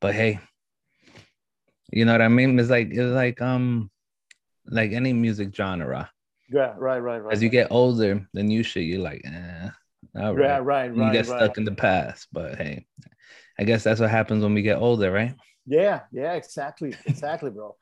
But 0.00 0.14
hey, 0.14 0.40
you 1.90 2.04
know 2.04 2.12
what 2.12 2.22
I 2.22 2.28
mean? 2.28 2.58
It's 2.58 2.70
like 2.70 2.88
it's 2.90 3.14
like 3.14 3.40
um 3.40 3.90
like 4.66 4.92
any 4.92 5.12
music 5.12 5.54
genre. 5.54 6.10
Yeah, 6.50 6.74
right, 6.76 6.98
right, 6.98 7.18
right. 7.18 7.32
As 7.32 7.42
you 7.42 7.48
get 7.48 7.68
older, 7.70 8.26
the 8.32 8.42
new 8.42 8.62
shit 8.62 8.84
you're 8.84 9.00
like, 9.00 9.22
eh, 9.24 9.68
all 10.16 10.34
right, 10.34 10.44
yeah, 10.44 10.56
right, 10.58 10.94
right. 10.94 10.94
You 10.94 11.12
get 11.12 11.26
right. 11.26 11.38
stuck 11.38 11.58
in 11.58 11.64
the 11.64 11.72
past, 11.72 12.28
but 12.32 12.56
hey, 12.56 12.86
I 13.58 13.64
guess 13.64 13.82
that's 13.82 14.00
what 14.00 14.10
happens 14.10 14.42
when 14.42 14.54
we 14.54 14.62
get 14.62 14.78
older, 14.78 15.10
right? 15.10 15.34
Yeah, 15.66 16.00
yeah, 16.12 16.34
exactly, 16.34 16.94
exactly, 17.06 17.50
bro. 17.50 17.76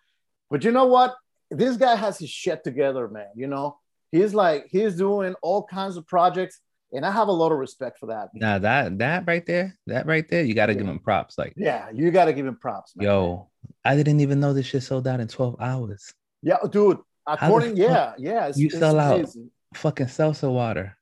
But 0.51 0.65
you 0.65 0.73
know 0.73 0.87
what? 0.87 1.15
This 1.51 1.77
guy 1.77 1.97
has 1.97 2.19
his 2.19 2.31
shit 2.31 2.65
together, 2.65 3.09
man. 3.09 3.29
You 3.35 3.49
know, 3.49 3.79
he's 4.11 4.33
like 4.35 4.67
he's 4.71 4.97
doing 4.97 5.35
all 5.43 5.65
kinds 5.65 5.97
of 5.97 6.07
projects 6.07 6.61
and 6.93 7.07
I 7.07 7.11
have 7.11 7.29
a 7.29 7.33
lot 7.33 7.53
of 7.53 7.59
respect 7.59 7.99
for 7.99 8.07
that. 8.07 8.29
Now 8.35 8.59
that 8.59 8.99
that 8.99 9.25
right 9.27 9.45
there, 9.47 9.77
that 9.87 10.07
right 10.07 10.29
there, 10.29 10.45
you 10.45 10.55
got 10.55 10.67
to 10.67 10.73
yeah. 10.73 10.81
give 10.81 10.89
him 10.89 10.99
props. 10.99 11.39
Like, 11.39 11.55
yeah, 11.57 11.89
you 11.93 12.11
got 12.11 12.27
to 12.27 12.33
give 12.33 12.47
him 12.47 12.57
props. 12.57 12.95
Man. 12.95 13.07
Yo, 13.07 13.49
I 13.85 13.97
didn't 13.97 14.21
even 14.21 14.41
know 14.41 14.53
this 14.53 14.67
shit 14.67 14.83
sold 14.83 15.09
out 15.09 15.21
in 15.21 15.29
twelve 15.29 15.57
hours. 15.59 16.13
Yeah, 16.43 16.59
dude. 16.71 16.99
According, 17.27 17.77
yeah, 17.77 18.15
yeah, 18.19 18.47
it's, 18.47 18.59
you 18.59 18.67
it's 18.67 18.79
sell 18.79 18.99
amazing. 18.99 19.51
out 19.75 19.79
fucking 19.79 20.09
seltzer 20.09 20.51
water 20.51 20.97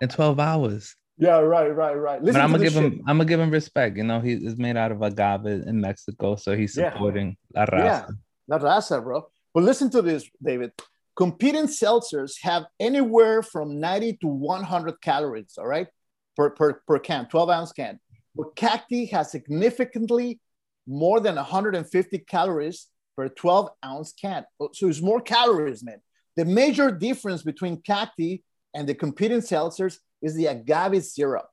in 0.00 0.08
twelve 0.08 0.38
hours. 0.38 0.96
Yeah, 1.18 1.38
right, 1.38 1.68
right, 1.68 1.94
right. 1.94 2.20
Listen 2.20 2.40
but 2.40 2.44
I'm 2.44 2.50
gonna 2.50 2.64
give 2.64 2.72
shit. 2.72 2.82
him, 2.82 3.02
I'm 3.06 3.18
gonna 3.18 3.28
give 3.28 3.38
him 3.38 3.50
respect. 3.50 3.96
You 3.96 4.02
know, 4.02 4.18
he 4.20 4.32
is 4.32 4.56
made 4.56 4.76
out 4.76 4.90
of 4.90 5.02
agave 5.02 5.46
in 5.68 5.80
Mexico, 5.80 6.34
so 6.34 6.56
he's 6.56 6.74
supporting 6.74 7.36
yeah. 7.54 7.60
La 7.60 7.66
Raza. 7.66 7.84
Yeah, 7.84 8.06
La 8.48 8.58
Raza, 8.58 9.04
bro. 9.04 9.28
But 9.54 9.62
listen 9.62 9.88
to 9.90 10.02
this, 10.02 10.28
David. 10.42 10.72
Competing 11.14 11.66
seltzers 11.66 12.40
have 12.42 12.64
anywhere 12.80 13.42
from 13.42 13.78
90 13.78 14.16
to 14.22 14.26
100 14.26 15.00
calories, 15.00 15.54
all 15.58 15.66
right, 15.66 15.86
per, 16.34 16.50
per, 16.50 16.80
per 16.86 16.98
can, 16.98 17.28
12 17.28 17.50
ounce 17.50 17.72
can. 17.72 18.00
But 18.34 18.56
Cacti 18.56 19.06
has 19.06 19.30
significantly 19.30 20.40
more 20.86 21.20
than 21.20 21.36
150 21.36 22.18
calories 22.20 22.88
per 23.16 23.28
12 23.28 23.70
ounce 23.84 24.12
can. 24.12 24.44
Oh, 24.60 24.70
so 24.72 24.88
it's 24.88 25.00
more 25.00 25.20
calories, 25.20 25.82
man. 25.84 26.00
The 26.36 26.44
major 26.44 26.90
difference 26.90 27.42
between 27.42 27.82
Cacti 27.82 28.42
and 28.74 28.88
the 28.88 28.94
competing 28.94 29.40
seltzers 29.40 29.98
is 30.22 30.34
the 30.34 30.46
agave 30.46 31.04
syrup. 31.04 31.48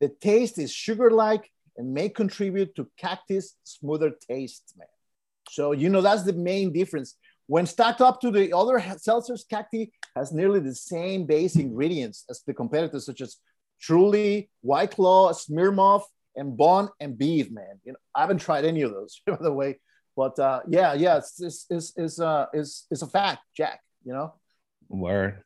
The 0.00 0.08
taste 0.08 0.58
is 0.58 0.72
sugar 0.72 1.10
like 1.10 1.50
and 1.76 1.92
may 1.92 2.08
contribute 2.08 2.74
to 2.76 2.88
Cacti's 2.98 3.56
smoother 3.64 4.12
taste, 4.28 4.74
man. 4.76 4.88
So, 5.48 5.72
you 5.72 5.88
know, 5.88 6.00
that's 6.00 6.22
the 6.22 6.32
main 6.32 6.72
difference. 6.72 7.16
When 7.46 7.66
stacked 7.66 8.00
up 8.00 8.20
to 8.20 8.30
the 8.30 8.56
other 8.56 8.78
seltzers, 8.78 9.42
Cacti 9.48 9.92
has 10.16 10.32
nearly 10.32 10.60
the 10.60 10.74
same 10.74 11.26
base 11.26 11.56
ingredients 11.56 12.24
as 12.30 12.42
the 12.46 12.54
competitors, 12.54 13.06
such 13.06 13.20
as 13.20 13.36
Truly, 13.80 14.48
White 14.60 14.92
Claw, 14.92 15.32
Smirnoff, 15.32 16.02
and 16.36 16.56
Bon 16.56 16.88
and 17.00 17.18
Viv, 17.18 17.50
man. 17.50 17.80
You 17.84 17.92
know, 17.92 17.98
I 18.14 18.20
haven't 18.20 18.38
tried 18.38 18.64
any 18.64 18.82
of 18.82 18.92
those, 18.92 19.20
by 19.26 19.36
the 19.40 19.52
way. 19.52 19.78
But 20.16 20.38
uh, 20.38 20.60
yeah, 20.68 20.94
yeah, 20.94 21.18
it's 21.18 21.40
it's 21.40 21.66
it's 21.70 21.92
it's, 21.96 22.20
uh, 22.20 22.46
it's, 22.52 22.86
it's 22.90 23.02
a 23.02 23.06
fact, 23.06 23.42
Jack. 23.56 23.80
You 24.04 24.12
know. 24.12 24.34
Word. 24.88 25.42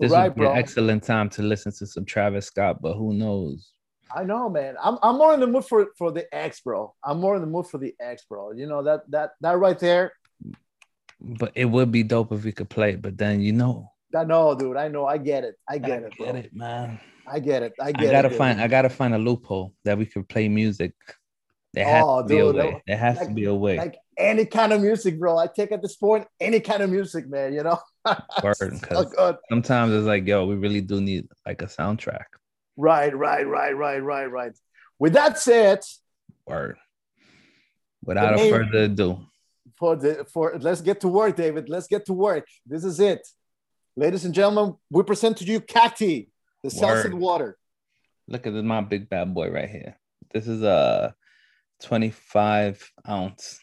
This 0.00 0.10
right, 0.12 0.24
would 0.24 0.34
be 0.34 0.40
bro. 0.40 0.52
an 0.52 0.58
excellent 0.58 1.04
time 1.04 1.30
to 1.30 1.42
listen 1.42 1.72
to 1.72 1.86
some 1.86 2.04
Travis 2.04 2.46
Scott, 2.46 2.82
but 2.82 2.94
who 2.94 3.14
knows? 3.14 3.70
I 4.14 4.24
know, 4.24 4.48
man. 4.50 4.74
I'm, 4.82 4.98
I'm 5.02 5.16
more 5.16 5.34
in 5.34 5.40
the 5.40 5.46
mood 5.46 5.64
for, 5.64 5.86
for 5.96 6.12
the 6.12 6.32
X, 6.34 6.60
bro. 6.60 6.92
I'm 7.02 7.20
more 7.20 7.36
in 7.36 7.40
the 7.40 7.46
mood 7.46 7.68
for 7.68 7.78
the 7.78 7.94
X, 8.00 8.24
bro. 8.28 8.52
You 8.52 8.66
know 8.66 8.82
that 8.82 9.10
that 9.10 9.30
that 9.40 9.58
right 9.58 9.78
there 9.78 10.12
but 11.24 11.52
it 11.54 11.64
would 11.64 11.90
be 11.90 12.02
dope 12.02 12.32
if 12.32 12.44
we 12.44 12.52
could 12.52 12.68
play. 12.68 12.96
But 12.96 13.16
then 13.16 13.40
you 13.40 13.52
know, 13.52 13.90
I 14.14 14.24
know, 14.24 14.54
dude. 14.54 14.76
I 14.76 14.88
know. 14.88 15.06
I 15.06 15.18
get 15.18 15.44
it. 15.44 15.56
I 15.68 15.78
get 15.78 16.02
I 16.02 16.06
it. 16.06 16.16
Get 16.16 16.32
bro. 16.32 16.36
it, 16.36 16.54
man. 16.54 17.00
I 17.26 17.38
get 17.40 17.62
it. 17.62 17.72
I 17.80 17.92
get 17.92 18.08
I 18.08 18.12
gotta 18.12 18.28
it, 18.28 18.36
find. 18.36 18.60
I 18.60 18.68
gotta 18.68 18.90
find 18.90 19.14
a 19.14 19.18
loophole 19.18 19.72
that 19.84 19.96
we 19.96 20.06
could 20.06 20.28
play 20.28 20.48
music. 20.48 20.92
There 21.74 21.84
has 21.84 22.04
oh, 22.06 22.22
to 22.22 22.28
be 22.28 22.36
dude, 22.36 22.54
a 22.54 22.58
way. 22.58 22.82
There 22.86 22.96
has 22.96 23.16
like, 23.18 23.28
to 23.28 23.34
be 23.34 23.44
a 23.46 23.54
way. 23.54 23.76
Like 23.76 23.98
any 24.16 24.46
kind 24.46 24.72
of 24.72 24.80
music, 24.80 25.18
bro. 25.18 25.36
I 25.36 25.48
take 25.48 25.72
at 25.72 25.82
this 25.82 25.96
point 25.96 26.26
any 26.38 26.60
kind 26.60 26.82
of 26.82 26.90
music, 26.90 27.28
man. 27.28 27.52
You 27.52 27.64
know. 27.64 27.80
Word, 28.42 28.78
so 28.88 29.38
sometimes 29.48 29.92
it's 29.92 30.06
like, 30.06 30.26
yo, 30.26 30.46
we 30.46 30.54
really 30.54 30.82
do 30.82 31.00
need 31.00 31.26
like 31.46 31.62
a 31.62 31.66
soundtrack. 31.66 32.26
Right, 32.76 33.16
right, 33.16 33.46
right, 33.46 33.72
right, 33.72 33.98
right, 33.98 34.26
right. 34.26 34.52
With 34.98 35.14
that 35.14 35.38
said, 35.38 35.80
word. 36.46 36.76
Without 38.04 38.38
a 38.38 38.50
further 38.50 38.84
ado, 38.84 39.24
for 39.76 39.96
the 39.96 40.26
for 40.32 40.58
let's 40.60 40.80
get 40.80 41.00
to 41.00 41.08
work, 41.08 41.36
David. 41.36 41.68
Let's 41.68 41.86
get 41.86 42.06
to 42.06 42.12
work. 42.12 42.46
This 42.66 42.84
is 42.84 43.00
it, 43.00 43.26
ladies 43.96 44.24
and 44.24 44.34
gentlemen. 44.34 44.76
We 44.90 45.02
present 45.02 45.38
to 45.38 45.44
you 45.44 45.60
Cacti, 45.60 46.28
the 46.62 46.70
seltzer 46.70 47.16
water. 47.16 47.56
Look 48.28 48.46
at 48.46 48.52
this, 48.52 48.62
my 48.62 48.82
big 48.82 49.08
bad 49.08 49.34
boy 49.34 49.50
right 49.50 49.68
here. 49.68 49.96
This 50.32 50.46
is 50.46 50.62
a 50.62 51.14
25 51.84 52.92
ounce, 53.08 53.60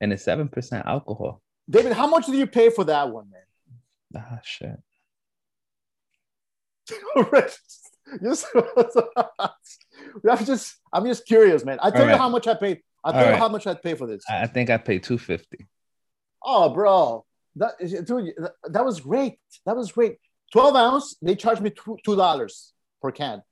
and 0.00 0.12
it's 0.12 0.24
seven 0.24 0.48
percent 0.48 0.86
alcohol. 0.86 1.42
David, 1.68 1.92
how 1.92 2.06
much 2.06 2.26
did 2.26 2.36
you 2.36 2.46
pay 2.46 2.70
for 2.70 2.84
that 2.84 3.10
one, 3.10 3.28
man? 3.30 3.42
Ah, 4.16 4.40
shit. 4.42 4.76
I'm 10.30 10.44
just, 10.44 10.76
I'm 10.92 11.04
just 11.04 11.26
curious, 11.26 11.64
man. 11.64 11.78
I 11.82 11.90
tell 11.90 12.06
right. 12.06 12.12
you 12.12 12.18
how 12.18 12.28
much 12.28 12.46
I 12.46 12.54
paid. 12.54 12.80
I 13.04 13.12
tell 13.12 13.24
you 13.24 13.30
right. 13.30 13.38
how 13.38 13.48
much 13.48 13.66
I'd 13.66 13.82
pay 13.82 13.94
for 13.94 14.06
this. 14.06 14.24
I 14.28 14.46
think 14.46 14.70
I 14.70 14.78
paid 14.78 15.02
two 15.02 15.18
fifty. 15.18 15.66
Oh, 16.42 16.70
bro, 16.70 17.24
that 17.56 17.72
dude, 17.78 18.32
that 18.64 18.84
was 18.84 19.00
great. 19.00 19.38
That 19.66 19.76
was 19.76 19.92
great. 19.92 20.16
Twelve 20.52 20.74
ounce. 20.76 21.16
They 21.20 21.34
charged 21.34 21.60
me 21.60 21.70
two 21.70 22.16
dollars 22.16 22.72
per 23.02 23.10
can. 23.10 23.42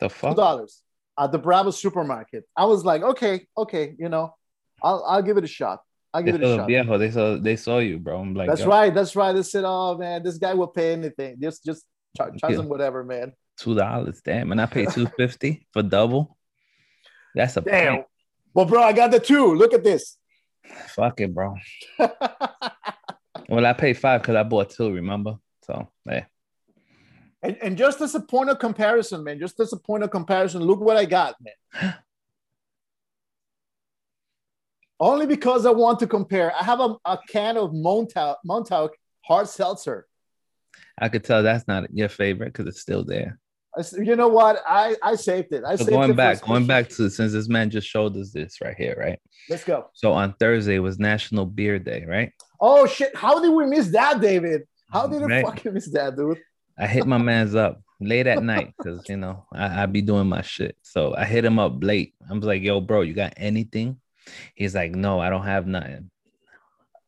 The 0.00 0.10
fuck. 0.10 0.32
Two 0.32 0.36
dollars 0.36 0.81
at 1.18 1.32
the 1.32 1.38
Bravo 1.38 1.70
supermarket. 1.70 2.44
I 2.56 2.64
was 2.64 2.84
like, 2.84 3.02
okay, 3.02 3.46
okay, 3.56 3.94
you 3.98 4.08
know, 4.08 4.34
I'll 4.82 5.04
I'll 5.06 5.22
give 5.22 5.36
it 5.36 5.44
a 5.44 5.48
shot. 5.48 5.80
I'll 6.14 6.22
give 6.22 6.38
they 6.38 6.46
it 6.46 6.52
a 6.52 6.56
shot. 6.56 6.66
Viejo, 6.68 6.98
they 6.98 7.10
saw 7.10 7.36
they 7.36 7.56
saw 7.56 7.78
you, 7.78 7.98
bro. 7.98 8.20
I'm 8.20 8.34
like, 8.34 8.48
that's 8.48 8.64
right, 8.64 8.92
that's 8.92 9.16
right. 9.16 9.32
They 9.32 9.42
said, 9.42 9.64
oh 9.66 9.96
man, 9.96 10.22
this 10.22 10.38
guy 10.38 10.54
will 10.54 10.68
pay 10.68 10.92
anything. 10.92 11.36
Just 11.40 11.64
just 11.64 11.84
charge, 12.16 12.38
charge 12.40 12.54
him 12.54 12.68
whatever, 12.68 13.04
man. 13.04 13.32
Two 13.58 13.74
dollars, 13.74 14.20
damn, 14.24 14.52
and 14.52 14.60
I 14.60 14.66
paid 14.66 14.90
two 14.90 15.06
fifty 15.16 15.66
for 15.72 15.82
double. 15.82 16.36
That's 17.34 17.56
a 17.56 17.60
damn. 17.60 18.04
Well, 18.54 18.66
bro, 18.66 18.82
I 18.82 18.92
got 18.92 19.10
the 19.10 19.20
two. 19.20 19.54
Look 19.54 19.72
at 19.72 19.84
this. 19.84 20.18
Fuck 20.88 21.20
it, 21.20 21.34
bro. 21.34 21.56
well, 21.98 23.66
I 23.66 23.72
paid 23.72 23.94
five 23.94 24.20
because 24.20 24.36
I 24.36 24.42
bought 24.42 24.70
two, 24.70 24.92
remember? 24.92 25.36
So, 25.64 25.88
yeah. 26.06 26.24
And, 27.42 27.56
and 27.60 27.76
just 27.76 28.00
as 28.00 28.14
a 28.14 28.20
point 28.20 28.50
of 28.50 28.58
comparison, 28.58 29.24
man, 29.24 29.38
just 29.38 29.58
as 29.60 29.72
a 29.72 29.76
point 29.76 30.04
of 30.04 30.10
comparison, 30.10 30.62
look 30.62 30.80
what 30.80 30.96
I 30.96 31.04
got, 31.04 31.36
man. 31.40 31.94
Only 35.00 35.26
because 35.26 35.66
I 35.66 35.70
want 35.70 35.98
to 36.00 36.06
compare. 36.06 36.54
I 36.54 36.62
have 36.62 36.78
a, 36.78 36.94
a 37.04 37.18
can 37.28 37.56
of 37.56 37.74
Montauk, 37.74 38.38
Montauk 38.44 38.92
hard 39.24 39.48
seltzer. 39.48 40.06
I 40.96 41.08
could 41.08 41.24
tell 41.24 41.42
that's 41.42 41.66
not 41.66 41.92
your 41.92 42.08
favorite 42.08 42.52
because 42.52 42.68
it's 42.68 42.80
still 42.80 43.04
there 43.04 43.40
you 43.98 44.16
know 44.16 44.28
what? 44.28 44.62
I 44.66 44.96
I 45.02 45.14
saved 45.14 45.52
it. 45.52 45.64
I 45.64 45.76
so 45.76 45.84
saved 45.84 45.90
going 45.90 46.14
back, 46.14 46.42
going 46.42 46.66
back 46.66 46.88
to 46.90 47.08
since 47.08 47.32
this 47.32 47.48
man 47.48 47.70
just 47.70 47.88
showed 47.88 48.16
us 48.16 48.30
this 48.30 48.60
right 48.60 48.76
here, 48.76 48.94
right? 48.98 49.18
Let's 49.48 49.64
go. 49.64 49.90
So 49.94 50.12
on 50.12 50.34
Thursday 50.34 50.78
was 50.78 50.98
National 50.98 51.46
Beer 51.46 51.78
Day, 51.78 52.04
right? 52.06 52.32
Oh 52.60 52.86
shit! 52.86 53.16
How 53.16 53.40
did 53.40 53.50
we 53.50 53.66
miss 53.66 53.88
that, 53.88 54.20
David? 54.20 54.62
How 54.90 55.06
did 55.06 55.22
right? 55.22 55.42
we 55.42 55.50
fucking 55.50 55.72
miss 55.72 55.90
that, 55.92 56.16
dude? 56.16 56.38
I 56.78 56.86
hit 56.86 57.06
my 57.06 57.18
man's 57.18 57.54
up 57.54 57.80
late 58.00 58.26
at 58.26 58.42
night 58.42 58.74
because 58.76 59.08
you 59.08 59.16
know 59.16 59.46
I, 59.52 59.82
I 59.82 59.86
be 59.86 60.02
doing 60.02 60.28
my 60.28 60.42
shit. 60.42 60.76
So 60.82 61.14
I 61.16 61.24
hit 61.24 61.44
him 61.44 61.58
up 61.58 61.82
late. 61.82 62.14
I'm 62.28 62.40
like, 62.40 62.62
yo, 62.62 62.80
bro, 62.80 63.02
you 63.02 63.14
got 63.14 63.34
anything 63.36 64.00
He's 64.54 64.74
like, 64.74 64.92
no, 64.92 65.20
I 65.20 65.30
don't 65.30 65.44
have 65.44 65.66
nothing. 65.66 66.10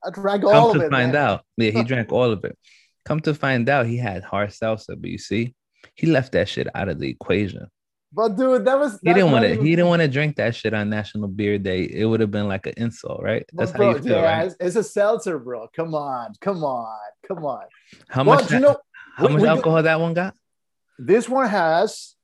I 0.04 0.10
drank 0.10 0.44
all 0.44 0.70
of 0.70 0.76
it. 0.76 0.78
Come 0.78 0.82
to 0.82 0.90
find 0.90 1.12
man. 1.12 1.16
out, 1.16 1.44
yeah, 1.56 1.70
he 1.70 1.82
drank 1.84 2.12
all 2.12 2.30
of 2.30 2.44
it. 2.44 2.58
Come 3.04 3.20
to 3.20 3.34
find 3.34 3.68
out, 3.68 3.86
he 3.86 3.96
had 3.96 4.22
hard 4.22 4.52
seltzer, 4.52 4.96
but 4.96 5.10
you 5.10 5.18
see, 5.18 5.54
he 5.94 6.06
left 6.06 6.32
that 6.32 6.48
shit 6.48 6.68
out 6.74 6.88
of 6.88 6.98
the 6.98 7.08
equation. 7.08 7.66
But 8.12 8.36
dude, 8.36 8.64
that 8.64 8.78
was 8.78 8.98
He 9.02 9.12
didn't 9.12 9.32
want 9.32 9.44
to. 9.44 9.52
even- 9.54 9.64
He 9.64 9.70
didn't 9.72 9.88
want 9.88 10.02
to 10.02 10.08
drink 10.08 10.36
that 10.36 10.54
shit 10.54 10.72
on 10.72 10.88
National 10.88 11.26
Beer 11.26 11.58
Day. 11.58 11.82
It 11.82 12.04
would 12.04 12.20
have 12.20 12.30
been 12.30 12.46
like 12.46 12.66
an 12.66 12.74
insult, 12.76 13.22
right? 13.22 13.44
That's 13.52 13.72
bro, 13.72 13.90
how 13.90 13.96
you 13.96 14.02
feel, 14.02 14.16
yeah, 14.18 14.38
right? 14.38 14.52
it's, 14.60 14.76
a 14.76 14.84
seltzer, 14.84 15.38
bro. 15.38 15.66
Come 15.74 15.94
on, 15.94 16.32
come 16.40 16.62
on, 16.62 16.96
come 17.26 17.44
on. 17.44 17.64
How 18.08 18.22
Well, 18.22 18.40
much? 18.40 18.52
you 18.52 18.60
know, 18.60 18.76
how 19.16 19.26
we- 19.26 19.32
much 19.34 19.42
we 19.42 19.48
alcohol 19.48 19.82
that 19.82 20.00
one 20.00 20.14
got? 20.14 20.34
this 20.98 21.28
one 21.28 21.48
has 21.48 22.14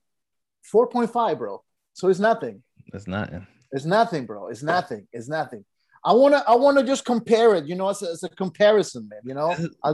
4.5, 0.73 1.37
bro. 1.37 1.61
So 1.93 2.07
it's 2.07 2.19
nothing. 2.19 2.63
It's 2.93 3.07
nothing. 3.07 3.45
It's 3.71 3.85
nothing, 3.85 4.25
bro. 4.25 4.47
It's 4.47 4.63
nothing. 4.63 5.07
It's 5.11 5.27
nothing. 5.27 5.65
I 6.03 6.13
wanna, 6.13 6.43
I 6.47 6.55
wanna 6.55 6.83
just 6.83 7.05
compare 7.05 7.55
it. 7.55 7.65
You 7.67 7.75
know, 7.75 7.89
it's 7.89 8.01
a, 8.01 8.25
a 8.25 8.29
comparison, 8.29 9.07
man. 9.09 9.19
You 9.25 9.33
know, 9.33 9.55
I, 9.83 9.93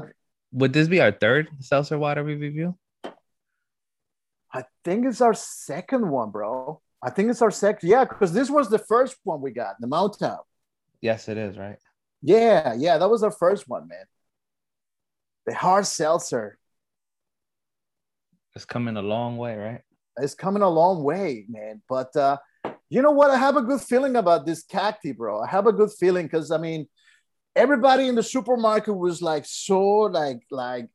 Would 0.52 0.74
this 0.74 0.88
be 0.88 1.02
our 1.02 1.12
third 1.12 1.50
seltzer 1.60 1.98
water 1.98 2.24
review? 2.24 2.78
I 4.54 4.64
think 4.84 5.06
it's 5.06 5.22
our 5.22 5.34
second 5.34 6.10
one, 6.10 6.32
bro. 6.32 6.82
I 7.04 7.10
think 7.10 7.30
it's 7.30 7.42
our 7.42 7.52
second. 7.52 7.90
Yeah, 7.90 8.06
because 8.06 8.32
this 8.34 8.50
was 8.50 8.70
the 8.70 8.80
first 8.80 9.18
one 9.24 9.42
we 9.42 9.52
got, 9.52 9.76
the 9.80 9.88
Mountain. 9.88 10.38
Yes, 11.02 11.28
it 11.28 11.38
is, 11.38 11.58
right? 11.58 11.78
Yeah, 12.22 12.74
yeah, 12.74 12.98
that 12.98 13.10
was 13.10 13.22
our 13.24 13.32
first 13.32 13.68
one, 13.68 13.88
man. 13.88 14.06
The 15.46 15.54
hard 15.54 15.86
seltzer 15.86 16.58
It's 18.58 18.66
coming 18.66 18.98
a 18.98 19.04
long 19.04 19.38
way, 19.38 19.56
right? 19.56 19.82
It's 20.18 20.34
coming 20.34 20.64
a 20.64 20.70
long 20.70 21.04
way, 21.04 21.46
man. 21.48 21.84
But 21.88 22.16
uh, 22.16 22.38
you 22.90 23.04
know 23.04 23.12
what? 23.12 23.30
I 23.30 23.38
have 23.38 23.56
a 23.56 23.62
good 23.62 23.82
feeling 23.82 24.16
about 24.16 24.48
this 24.48 24.64
cacti, 24.64 25.12
bro. 25.12 25.40
I 25.40 25.48
have 25.48 25.68
a 25.68 25.72
good 25.72 25.92
feeling 25.92 26.26
because 26.26 26.50
I 26.50 26.58
mean, 26.58 26.88
everybody 27.56 28.08
in 28.08 28.16
the 28.16 28.24
supermarket 28.24 28.98
was 28.98 29.22
like 29.22 29.46
so 29.46 29.80
like 29.80 30.42
like 30.50 30.88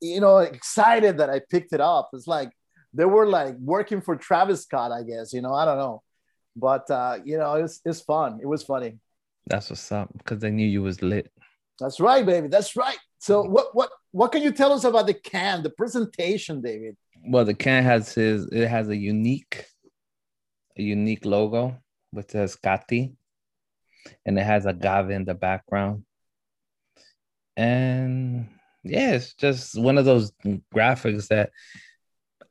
you 0.00 0.22
know 0.22 0.38
excited 0.38 1.18
that 1.18 1.28
I 1.28 1.42
picked 1.50 1.74
it 1.74 1.82
up. 1.82 2.08
It's 2.14 2.26
like 2.26 2.50
they 2.94 3.04
were 3.04 3.26
like 3.26 3.54
working 3.58 4.00
for 4.00 4.16
Travis 4.16 4.62
Scott, 4.62 4.92
I 4.92 5.02
guess. 5.02 5.34
You 5.34 5.42
know, 5.42 5.52
I 5.52 5.66
don't 5.66 5.76
know, 5.76 6.02
but 6.56 6.90
uh, 6.90 7.18
you 7.22 7.36
know, 7.36 7.52
it's 7.56 7.80
it's 7.84 8.00
fun. 8.00 8.38
It 8.40 8.46
was 8.46 8.62
funny. 8.62 8.98
That's 9.46 9.68
what's 9.68 9.92
up 9.92 10.08
because 10.16 10.38
they 10.38 10.50
knew 10.50 10.66
you 10.66 10.80
was 10.80 11.02
lit. 11.02 11.30
That's 11.78 12.00
right, 12.00 12.24
baby. 12.24 12.48
That's 12.48 12.76
right. 12.76 12.98
So 13.18 13.42
what 13.42 13.74
what 13.74 13.90
what 14.12 14.30
can 14.30 14.42
you 14.42 14.52
tell 14.52 14.72
us 14.72 14.84
about 14.84 15.06
the 15.06 15.14
can, 15.14 15.62
the 15.62 15.70
presentation, 15.70 16.60
David? 16.60 16.96
Well, 17.26 17.44
the 17.44 17.54
can 17.54 17.82
has 17.82 18.14
his. 18.14 18.46
It 18.52 18.68
has 18.68 18.88
a 18.88 18.96
unique, 18.96 19.64
a 20.78 20.82
unique 20.82 21.24
logo 21.24 21.78
which 22.10 22.30
says 22.30 22.56
Cacti, 22.56 23.14
and 24.26 24.38
it 24.38 24.42
has 24.42 24.66
agave 24.66 25.10
in 25.10 25.24
the 25.24 25.34
background. 25.34 26.04
And 27.56 28.48
yeah, 28.84 29.12
it's 29.12 29.34
just 29.34 29.78
one 29.80 29.98
of 29.98 30.04
those 30.04 30.32
graphics 30.74 31.28
that 31.28 31.50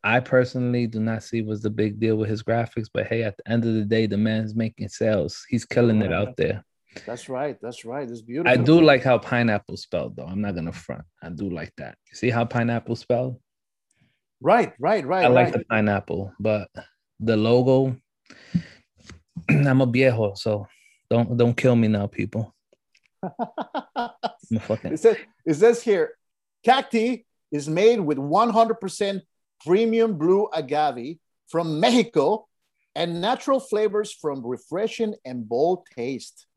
I 0.03 0.19
personally 0.19 0.87
do 0.87 0.99
not 0.99 1.23
see 1.23 1.43
was 1.43 1.61
the 1.61 1.69
big 1.69 1.99
deal 1.99 2.15
with 2.15 2.29
his 2.29 2.41
graphics. 2.41 2.87
But 2.91 3.07
hey, 3.07 3.23
at 3.23 3.37
the 3.37 3.51
end 3.51 3.65
of 3.65 3.75
the 3.75 3.85
day, 3.85 4.07
the 4.07 4.17
man's 4.17 4.55
making 4.55 4.89
sales. 4.89 5.45
He's 5.47 5.65
killing 5.65 6.01
it 6.01 6.11
out 6.11 6.37
there. 6.37 6.63
That's 7.05 7.29
right. 7.29 7.57
That's 7.61 7.85
right. 7.85 8.09
It's 8.09 8.21
beautiful. 8.21 8.51
I 8.51 8.61
do 8.61 8.81
like 8.81 9.03
how 9.03 9.17
pineapple 9.17 9.77
spelled 9.77 10.15
though. 10.15 10.25
I'm 10.25 10.41
not 10.41 10.55
gonna 10.55 10.73
front. 10.73 11.03
I 11.21 11.29
do 11.29 11.49
like 11.49 11.73
that. 11.77 11.97
You 12.11 12.15
see 12.15 12.29
how 12.29 12.45
pineapple 12.45 12.95
spelled? 12.95 13.39
Right, 14.41 14.73
right, 14.79 15.05
right. 15.05 15.25
I 15.25 15.27
like 15.27 15.53
the 15.53 15.63
pineapple, 15.69 16.33
but 16.39 16.69
the 17.19 17.37
logo. 17.37 17.95
I'm 19.49 19.81
a 19.81 19.85
viejo, 19.85 20.33
so 20.35 20.67
don't 21.09 21.37
don't 21.37 21.55
kill 21.55 21.75
me 21.75 21.87
now, 21.87 22.07
people. 22.07 22.53
Fucking 24.61 24.93
it, 24.93 24.99
says, 24.99 25.17
it 25.45 25.53
says 25.53 25.83
here, 25.83 26.17
cacti 26.65 27.25
is 27.51 27.69
made 27.69 27.99
with 27.99 28.17
100% 28.17 29.21
premium 29.63 30.17
blue 30.17 30.49
agave 30.53 31.17
from 31.47 31.79
Mexico 31.79 32.47
and 32.95 33.21
natural 33.21 33.59
flavors 33.59 34.11
from 34.11 34.45
refreshing 34.45 35.15
and 35.23 35.47
bold 35.47 35.85
taste. 35.95 36.47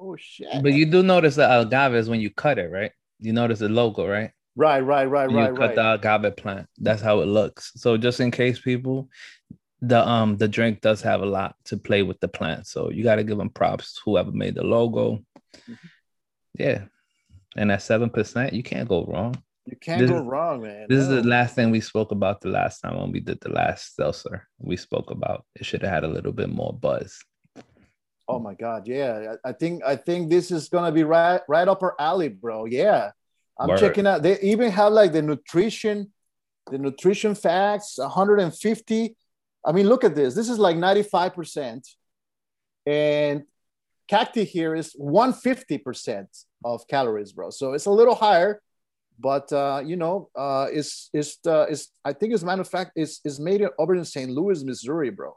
Oh 0.00 0.16
shit! 0.16 0.62
But 0.62 0.72
you 0.72 0.86
do 0.86 1.02
notice 1.02 1.36
the 1.36 1.60
agave 1.60 1.94
is 1.94 2.08
when 2.08 2.20
you 2.20 2.30
cut 2.30 2.58
it, 2.58 2.70
right? 2.70 2.92
You 3.20 3.32
notice 3.32 3.58
the 3.58 3.68
logo, 3.68 4.06
right? 4.06 4.30
right, 4.54 4.80
right, 4.80 5.06
right, 5.06 5.30
you 5.30 5.36
right, 5.36 5.54
cut 5.54 5.76
right. 5.76 6.00
the 6.00 6.08
agave 6.08 6.36
plant. 6.36 6.66
That's 6.78 7.02
how 7.02 7.20
it 7.20 7.26
looks. 7.26 7.72
So 7.76 7.96
just 7.96 8.20
in 8.20 8.30
case 8.30 8.58
people, 8.60 9.08
the 9.80 10.06
um 10.06 10.36
the 10.36 10.48
drink 10.48 10.80
does 10.80 11.00
have 11.02 11.22
a 11.22 11.26
lot 11.26 11.56
to 11.66 11.76
play 11.76 12.02
with 12.02 12.20
the 12.20 12.28
plant. 12.28 12.66
So 12.66 12.90
you 12.90 13.04
got 13.04 13.16
to 13.16 13.24
give 13.24 13.38
them 13.38 13.50
props. 13.50 14.00
Whoever 14.04 14.32
made 14.32 14.54
the 14.54 14.64
logo, 14.64 15.24
Mm-hmm. 15.68 15.74
yeah. 16.58 16.84
And 17.56 17.72
at 17.72 17.82
seven 17.82 18.10
percent, 18.10 18.52
you 18.52 18.62
can't 18.62 18.88
go 18.88 19.04
wrong. 19.06 19.34
You 19.64 19.76
can't 19.76 20.00
this 20.00 20.10
go 20.10 20.22
wrong, 20.22 20.62
man. 20.62 20.86
This 20.88 21.00
is 21.00 21.08
the 21.08 21.22
last 21.22 21.54
thing 21.54 21.70
we 21.70 21.80
spoke 21.80 22.10
about 22.10 22.40
the 22.40 22.48
last 22.48 22.80
time 22.80 22.96
when 22.98 23.12
we 23.12 23.20
did 23.20 23.40
the 23.40 23.50
last 23.50 23.96
seltzer. 23.96 24.48
We 24.58 24.76
spoke 24.76 25.10
about 25.10 25.44
it 25.54 25.66
should 25.66 25.82
have 25.82 25.90
had 25.90 26.04
a 26.04 26.08
little 26.08 26.32
bit 26.32 26.48
more 26.48 26.72
buzz. 26.72 27.18
Oh 28.28 28.38
my 28.38 28.54
god, 28.54 28.86
yeah. 28.86 29.34
I, 29.44 29.50
I 29.50 29.52
think 29.52 29.82
I 29.84 29.96
think 29.96 30.30
this 30.30 30.50
is 30.50 30.68
gonna 30.68 30.92
be 30.92 31.04
right 31.04 31.40
right 31.48 31.66
up 31.66 31.82
our 31.82 31.94
alley, 31.98 32.28
bro. 32.28 32.66
Yeah. 32.66 33.12
I'm 33.58 33.70
Word. 33.70 33.80
checking 33.80 34.06
out. 34.06 34.22
They 34.22 34.38
even 34.40 34.70
have 34.70 34.92
like 34.92 35.12
the 35.12 35.22
nutrition, 35.22 36.12
the 36.70 36.78
nutrition 36.78 37.34
facts, 37.34 37.98
150. 37.98 39.16
I 39.64 39.72
mean, 39.72 39.88
look 39.88 40.04
at 40.04 40.14
this. 40.14 40.34
This 40.34 40.48
is 40.48 40.58
like 40.58 40.76
95%. 40.76 41.82
And 42.86 43.42
cacti 44.06 44.44
here 44.44 44.74
is 44.74 44.94
150% 44.98 46.26
of 46.64 46.86
calories, 46.88 47.32
bro. 47.32 47.50
So 47.50 47.72
it's 47.72 47.86
a 47.86 47.90
little 47.90 48.14
higher, 48.14 48.62
but 49.18 49.52
uh, 49.52 49.82
you 49.84 49.96
know, 49.96 50.30
uh, 50.36 50.68
it's 50.72 51.10
it's 51.12 51.38
uh, 51.46 51.66
it's 51.68 51.90
I 52.04 52.12
think 52.12 52.32
it's 52.32 52.44
fact, 52.68 52.92
is 52.96 53.20
is 53.24 53.40
made 53.40 53.60
in- 53.60 53.70
over 53.78 53.94
in 53.94 54.04
St. 54.04 54.30
Louis, 54.30 54.62
Missouri, 54.62 55.10
bro. 55.10 55.34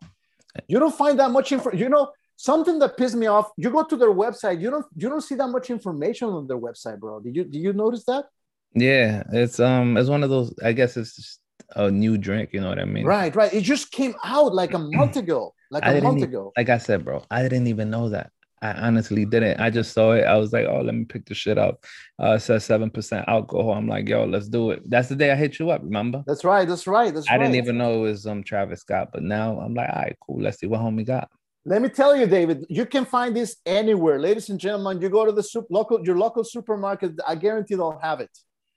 You 0.67 0.79
don't 0.79 0.95
find 0.95 1.19
that 1.19 1.31
much 1.31 1.51
info. 1.51 1.73
You 1.73 1.89
know, 1.89 2.11
something 2.41 2.79
that 2.79 2.97
pissed 2.97 3.15
me 3.15 3.27
off. 3.27 3.51
You 3.57 3.69
go 3.69 3.83
to 3.83 3.95
their 3.95 4.11
website, 4.11 4.61
you 4.61 4.69
don't 4.71 4.85
you 4.95 5.09
don't 5.09 5.21
see 5.21 5.35
that 5.35 5.47
much 5.47 5.69
information 5.69 6.29
on 6.29 6.47
their 6.47 6.57
website, 6.57 6.99
bro. 6.99 7.19
Did 7.19 7.35
you 7.35 7.43
did 7.43 7.59
you 7.59 7.73
notice 7.73 8.03
that? 8.05 8.25
Yeah, 8.73 9.23
it's 9.31 9.59
um 9.59 9.97
it's 9.97 10.09
one 10.09 10.23
of 10.23 10.29
those. 10.29 10.53
I 10.63 10.73
guess 10.73 10.97
it's 10.97 11.15
just 11.15 11.39
a 11.75 11.91
new 11.91 12.17
drink. 12.17 12.49
You 12.53 12.61
know 12.61 12.69
what 12.69 12.79
I 12.79 12.85
mean? 12.85 13.05
Right, 13.05 13.35
right. 13.35 13.53
It 13.53 13.61
just 13.61 13.91
came 13.91 14.15
out 14.23 14.53
like 14.53 14.73
a 14.73 14.79
month 14.97 15.17
ago, 15.17 15.53
like 15.69 15.85
I 15.85 15.93
a 15.93 16.01
month 16.01 16.23
ago. 16.23 16.51
Like 16.57 16.69
I 16.69 16.77
said, 16.77 17.05
bro, 17.05 17.23
I 17.29 17.43
didn't 17.43 17.67
even 17.67 17.89
know 17.89 18.09
that. 18.09 18.31
I 18.63 18.73
honestly 18.73 19.25
didn't. 19.25 19.59
I 19.59 19.71
just 19.71 19.91
saw 19.91 20.11
it. 20.11 20.23
I 20.23 20.37
was 20.37 20.53
like, 20.53 20.67
oh, 20.67 20.81
let 20.81 20.93
me 20.93 21.03
pick 21.03 21.25
the 21.25 21.33
shit 21.33 21.57
up. 21.57 21.83
Uh, 22.21 22.33
it 22.33 22.41
says 22.41 22.63
seven 22.63 22.91
percent 22.91 23.27
alcohol. 23.27 23.71
I'm 23.71 23.87
like, 23.87 24.07
yo, 24.07 24.25
let's 24.25 24.47
do 24.47 24.69
it. 24.69 24.87
That's 24.87 25.09
the 25.09 25.15
day 25.15 25.31
I 25.31 25.35
hit 25.35 25.57
you 25.57 25.71
up. 25.71 25.81
Remember? 25.83 26.23
That's 26.27 26.43
right. 26.43 26.67
That's 26.67 26.85
right. 26.85 27.13
That's 27.13 27.29
I 27.29 27.39
didn't 27.39 27.55
even 27.55 27.77
know 27.77 27.95
it 27.95 28.09
was 28.09 28.27
um 28.27 28.43
Travis 28.43 28.81
Scott, 28.81 29.09
but 29.13 29.23
now 29.23 29.59
I'm 29.59 29.73
like, 29.73 29.89
all 29.89 30.01
right, 30.01 30.17
cool. 30.21 30.41
Let's 30.41 30.59
see 30.59 30.67
what 30.67 30.81
homie 30.81 31.05
got. 31.05 31.29
Let 31.63 31.81
me 31.81 31.89
tell 31.89 32.15
you, 32.15 32.25
David, 32.25 32.65
you 32.69 32.85
can 32.87 33.05
find 33.05 33.35
this 33.35 33.57
anywhere, 33.65 34.19
ladies 34.19 34.49
and 34.49 34.59
gentlemen. 34.59 34.99
You 35.01 35.09
go 35.09 35.25
to 35.25 35.31
the 35.31 35.65
local 35.69 36.03
your 36.03 36.17
local 36.17 36.43
supermarket. 36.43 37.11
I 37.27 37.35
guarantee 37.35 37.75
they'll 37.75 37.99
have 38.01 38.19
it. 38.19 38.31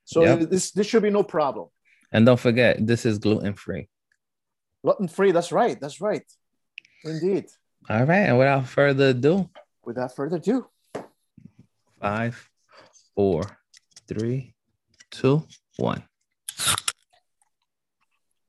So 0.05 0.23
Yep. 0.23 0.51
this 0.51 0.71
this 0.73 0.87
should 0.87 1.03
be 1.03 1.11
no 1.11 1.23
problem. 1.23 1.69
And 2.13 2.27
don't 2.27 2.39
forget, 2.39 2.87
this 2.87 3.07
is 3.07 3.19
gluten 3.19 3.55
free. 3.55 3.89
Gluten 4.85 5.09
free. 5.09 5.33
That's 5.33 5.51
right. 5.51 5.81
That's 5.81 6.01
right. 6.01 6.23
Indeed. 7.05 7.47
All 7.89 8.05
right, 8.05 8.29
and 8.29 8.39
without 8.39 8.67
further 8.69 9.09
ado, 9.09 9.49
Without 9.85 10.15
further 10.17 10.37
ado, 10.37 10.67
five, 12.01 12.51
four, 13.15 13.43
three, 14.09 14.55
two, 15.11 15.47
one. 15.77 16.03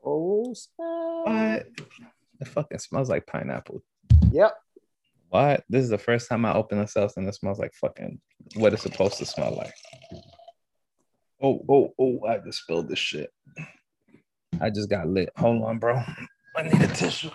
oh, 0.04 0.54
snap. 0.54 1.26
What? 1.26 1.68
It 2.42 2.48
fucking 2.48 2.80
smells 2.80 3.10
like 3.10 3.26
pineapple. 3.28 3.82
Yep. 4.32 4.58
What? 5.30 5.64
This 5.70 5.84
is 5.84 5.90
the 5.90 5.98
first 5.98 6.30
time 6.30 6.46
I 6.46 6.54
open 6.54 6.80
this 6.80 6.94
house 6.94 7.18
and 7.18 7.28
it 7.28 7.36
smells 7.36 7.60
like 7.60 7.74
fucking 7.74 8.20
what 8.56 8.74
it's 8.74 8.84
supposed 8.84 9.18
to 9.18 9.26
smell 9.26 9.56
like. 9.56 9.74
Oh, 11.42 11.62
oh, 11.70 11.94
oh, 12.00 12.20
I 12.28 12.38
just 12.38 12.60
spilled 12.60 12.88
this 12.88 13.00
shit. 13.00 13.32
I 14.62 14.70
just 14.70 14.90
got 14.90 15.08
lit. 15.08 15.30
Hold 15.38 15.64
on, 15.64 15.80
bro. 15.80 16.02
I 16.56 16.64
need 16.64 16.82
a 16.82 16.88
tissue. 16.88 17.30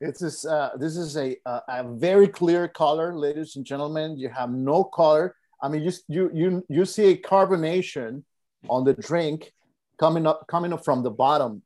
It's 0.00 0.20
this. 0.20 0.44
Uh, 0.44 0.70
this 0.78 0.96
is 0.96 1.16
a, 1.16 1.36
a 1.46 1.60
a 1.68 1.84
very 1.96 2.28
clear 2.28 2.68
color, 2.68 3.16
ladies 3.16 3.56
and 3.56 3.64
gentlemen. 3.64 4.18
You 4.18 4.28
have 4.28 4.50
no 4.50 4.84
color. 4.84 5.34
I 5.62 5.68
mean, 5.68 5.82
you 5.82 5.92
you 6.08 6.30
you 6.34 6.64
you 6.68 6.84
see 6.84 7.06
a 7.12 7.16
carbonation 7.16 8.22
on 8.68 8.84
the 8.84 8.94
drink 8.94 9.52
coming 9.98 10.26
up 10.26 10.46
coming 10.48 10.72
up 10.72 10.84
from 10.84 11.02
the 11.02 11.10
bottom, 11.10 11.62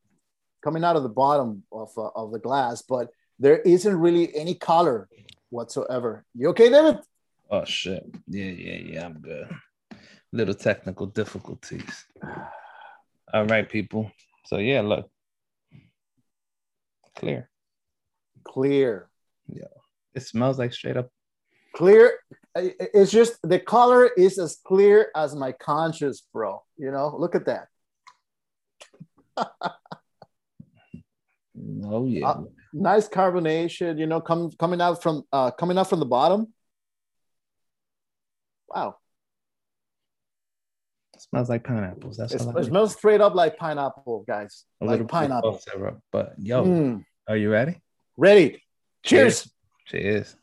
coming 0.62 0.84
out 0.84 0.96
of 0.96 1.02
the 1.02 1.08
bottom 1.08 1.62
of 1.72 1.90
uh, 1.96 2.08
of 2.14 2.32
the 2.32 2.38
glass, 2.38 2.82
but 2.82 3.10
there 3.38 3.58
isn't 3.58 3.96
really 3.96 4.34
any 4.34 4.54
color 4.54 5.08
whatsoever. 5.50 6.24
You 6.34 6.48
okay, 6.50 6.68
David? 6.68 6.98
Oh 7.50 7.64
shit. 7.64 8.04
Yeah, 8.28 8.44
yeah, 8.44 8.78
yeah. 8.92 9.04
I'm 9.06 9.18
good. 9.20 9.48
Little 10.32 10.54
technical 10.54 11.06
difficulties. 11.06 12.06
All 13.32 13.46
right, 13.46 13.68
people. 13.68 14.10
So 14.46 14.58
yeah, 14.58 14.82
look. 14.82 15.10
Clear. 17.16 17.50
Clear. 18.44 19.08
Yeah. 19.48 19.64
It 20.14 20.22
smells 20.22 20.58
like 20.58 20.72
straight 20.72 20.96
up 20.96 21.10
clear. 21.74 22.18
It's 22.54 23.10
just 23.10 23.38
the 23.42 23.58
color 23.58 24.06
is 24.06 24.38
as 24.38 24.58
clear 24.64 25.10
as 25.14 25.34
my 25.34 25.52
conscience, 25.52 26.26
bro. 26.32 26.62
You 26.76 26.90
know, 26.90 27.14
look 27.16 27.34
at 27.34 27.46
that. 27.46 27.68
oh 31.84 32.06
yeah. 32.06 32.28
Uh, 32.28 32.42
nice 32.72 33.08
carbonation, 33.08 33.98
you 33.98 34.06
know, 34.06 34.20
coming 34.20 34.52
coming 34.58 34.80
out 34.80 35.02
from 35.02 35.24
uh 35.32 35.50
coming 35.50 35.78
out 35.78 35.88
from 35.88 36.00
the 36.00 36.06
bottom. 36.06 36.52
Wow. 38.68 38.96
It 41.14 41.22
smells 41.22 41.48
like 41.48 41.64
pineapples. 41.64 42.16
That's 42.16 42.34
it, 42.34 42.42
it 42.42 42.64
smells 42.64 42.94
straight 42.96 43.20
up 43.20 43.34
like 43.34 43.58
pineapple, 43.58 44.24
guys. 44.26 44.64
A 44.80 44.84
like 44.84 45.06
pineapple 45.08 45.58
syrup. 45.58 46.00
But 46.12 46.34
yo, 46.38 46.64
mm. 46.64 47.04
are 47.28 47.36
you 47.36 47.50
ready? 47.50 47.80
Ready. 48.16 48.62
Cheers. 49.04 49.50
Cheers. 49.86 50.36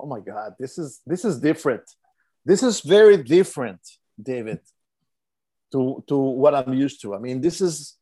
Oh 0.00 0.06
my 0.06 0.20
god 0.20 0.54
this 0.58 0.78
is 0.78 1.00
this 1.06 1.24
is 1.24 1.40
different. 1.40 1.82
This 2.44 2.62
is 2.62 2.80
very 2.80 3.16
different 3.22 3.80
david 4.20 4.60
to 5.72 6.02
to 6.08 6.16
what 6.16 6.54
i'm 6.54 6.74
used 6.74 7.00
to. 7.02 7.14
I 7.14 7.18
mean 7.18 7.40
this 7.40 7.60
is 7.60 7.96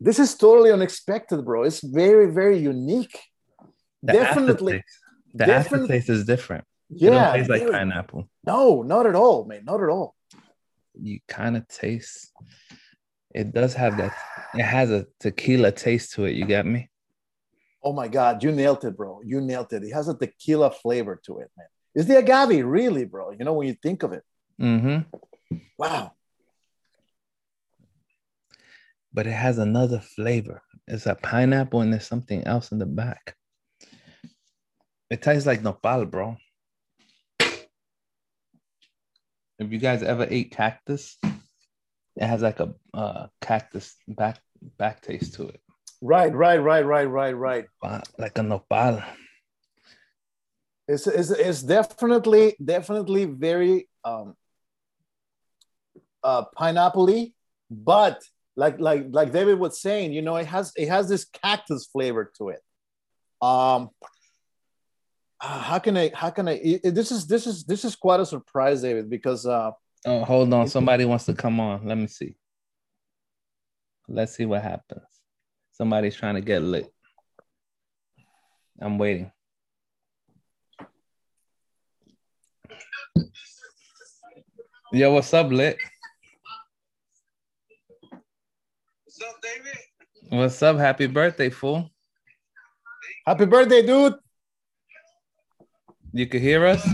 this 0.00 0.18
is 0.18 0.34
totally 0.34 0.70
unexpected 0.72 1.44
bro. 1.44 1.64
It's 1.64 1.82
very 1.82 2.32
very 2.32 2.58
unique. 2.58 3.18
The 4.02 4.12
definitely 4.12 4.74
aftertaste. 4.74 5.34
the 5.34 5.46
definitely, 5.46 5.84
aftertaste 5.84 6.10
is 6.10 6.24
different. 6.24 6.64
Yeah 6.88 7.34
it 7.34 7.48
like 7.50 7.70
pineapple. 7.70 8.28
No 8.46 8.82
not 8.82 9.06
at 9.06 9.14
all 9.14 9.44
man 9.44 9.64
not 9.64 9.82
at 9.82 9.88
all. 9.88 10.14
You 11.00 11.18
kind 11.28 11.56
of 11.56 11.66
taste 11.68 12.32
it 13.34 13.52
does 13.52 13.74
have 13.74 13.96
that 13.98 14.12
it 14.54 14.62
has 14.62 14.90
a 14.90 15.06
tequila 15.20 15.72
taste 15.72 16.14
to 16.14 16.24
it 16.24 16.34
you 16.34 16.44
get 16.44 16.66
me 16.66 16.88
Oh 17.88 17.92
my 17.94 18.06
God, 18.06 18.44
you 18.44 18.52
nailed 18.52 18.84
it, 18.84 18.98
bro. 18.98 19.22
You 19.24 19.40
nailed 19.40 19.72
it. 19.72 19.82
It 19.82 19.94
has 19.94 20.08
a 20.08 20.14
tequila 20.14 20.70
flavor 20.70 21.18
to 21.24 21.38
it, 21.38 21.50
man. 21.56 21.68
Is 21.94 22.04
the 22.04 22.18
agave 22.18 22.62
really, 22.62 23.06
bro? 23.06 23.30
You 23.30 23.46
know, 23.46 23.54
when 23.54 23.66
you 23.66 23.76
think 23.82 24.02
of 24.02 24.12
it. 24.12 24.22
Mm-hmm. 24.60 25.56
Wow. 25.78 26.12
But 29.10 29.26
it 29.26 29.32
has 29.32 29.56
another 29.56 30.00
flavor. 30.00 30.60
It's 30.86 31.06
a 31.06 31.14
pineapple 31.14 31.80
and 31.80 31.90
there's 31.90 32.06
something 32.06 32.44
else 32.44 32.72
in 32.72 32.78
the 32.78 32.84
back. 32.84 33.36
It 35.08 35.22
tastes 35.22 35.46
like 35.46 35.62
nopal, 35.62 36.04
bro. 36.04 36.36
If 39.58 39.72
you 39.72 39.78
guys 39.78 40.02
ever 40.02 40.26
ate 40.28 40.50
cactus, 40.50 41.16
it 41.24 42.26
has 42.26 42.42
like 42.42 42.60
a 42.60 42.74
uh, 42.92 43.28
cactus 43.40 43.96
back 44.06 44.40
back 44.76 45.00
taste 45.00 45.36
to 45.36 45.48
it. 45.48 45.62
Right, 46.00 46.32
right, 46.32 46.58
right, 46.58 46.84
right, 46.84 47.04
right, 47.04 47.32
right. 47.32 47.66
Like 48.18 48.38
a 48.38 48.42
nopal. 48.42 49.02
It's, 50.86 51.06
it's, 51.06 51.30
it's 51.30 51.62
definitely, 51.62 52.56
definitely 52.64 53.26
very 53.26 53.88
um, 54.04 54.34
uh, 56.22 56.44
pineapple 56.54 57.28
but 57.70 58.22
like 58.56 58.80
like 58.80 59.06
like 59.10 59.32
David 59.32 59.58
was 59.58 59.80
saying, 59.80 60.12
you 60.12 60.22
know, 60.22 60.36
it 60.36 60.46
has 60.46 60.72
it 60.76 60.88
has 60.88 61.08
this 61.08 61.24
cactus 61.26 61.86
flavor 61.86 62.32
to 62.38 62.48
it. 62.48 62.60
Um, 63.40 63.90
uh, 65.40 65.60
how 65.60 65.78
can 65.78 65.96
I 65.96 66.10
how 66.12 66.30
can 66.30 66.48
I 66.48 66.54
it, 66.54 66.94
this 66.94 67.12
is 67.12 67.26
this 67.26 67.46
is 67.46 67.64
this 67.64 67.84
is 67.84 67.94
quite 67.94 68.20
a 68.20 68.26
surprise, 68.26 68.82
David, 68.82 69.08
because 69.08 69.46
uh 69.46 69.70
oh 70.06 70.24
hold 70.24 70.52
on, 70.52 70.66
somebody 70.66 71.04
wants 71.04 71.26
to 71.26 71.34
come 71.34 71.60
on. 71.60 71.86
Let 71.86 71.98
me 71.98 72.08
see. 72.08 72.34
Let's 74.08 74.34
see 74.34 74.46
what 74.46 74.62
happens. 74.62 75.02
Somebody's 75.78 76.16
trying 76.16 76.34
to 76.34 76.40
get 76.40 76.60
lit. 76.60 76.92
I'm 78.80 78.98
waiting. 78.98 79.30
Yo, 84.92 85.12
what's 85.12 85.32
up, 85.32 85.52
lit? 85.52 85.78
What's 89.04 89.22
up, 89.22 89.40
David? 89.40 89.78
What's 90.30 90.60
up? 90.64 90.78
Happy 90.78 91.06
birthday, 91.06 91.48
fool. 91.48 91.88
Happy 93.24 93.46
birthday, 93.46 93.86
dude. 93.86 94.14
You 96.12 96.26
can 96.26 96.40
hear 96.40 96.66
us? 96.66 96.84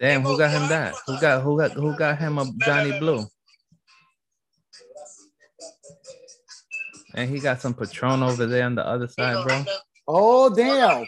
Damn, 0.00 0.22
who 0.22 0.36
got 0.36 0.50
him 0.50 0.68
that? 0.68 0.94
Who 1.06 1.20
got 1.20 1.42
who 1.42 1.56
got 1.56 1.72
who 1.72 1.96
got 1.96 2.18
him 2.18 2.38
a 2.38 2.50
Johnny 2.64 2.98
Blue? 2.98 3.24
And 7.14 7.30
he 7.30 7.38
got 7.38 7.60
some 7.60 7.74
Patron 7.74 8.22
over 8.22 8.46
there 8.46 8.66
on 8.66 8.74
the 8.74 8.86
other 8.86 9.06
side, 9.06 9.46
bro. 9.46 9.64
Oh 10.06 10.54
damn. 10.54 11.06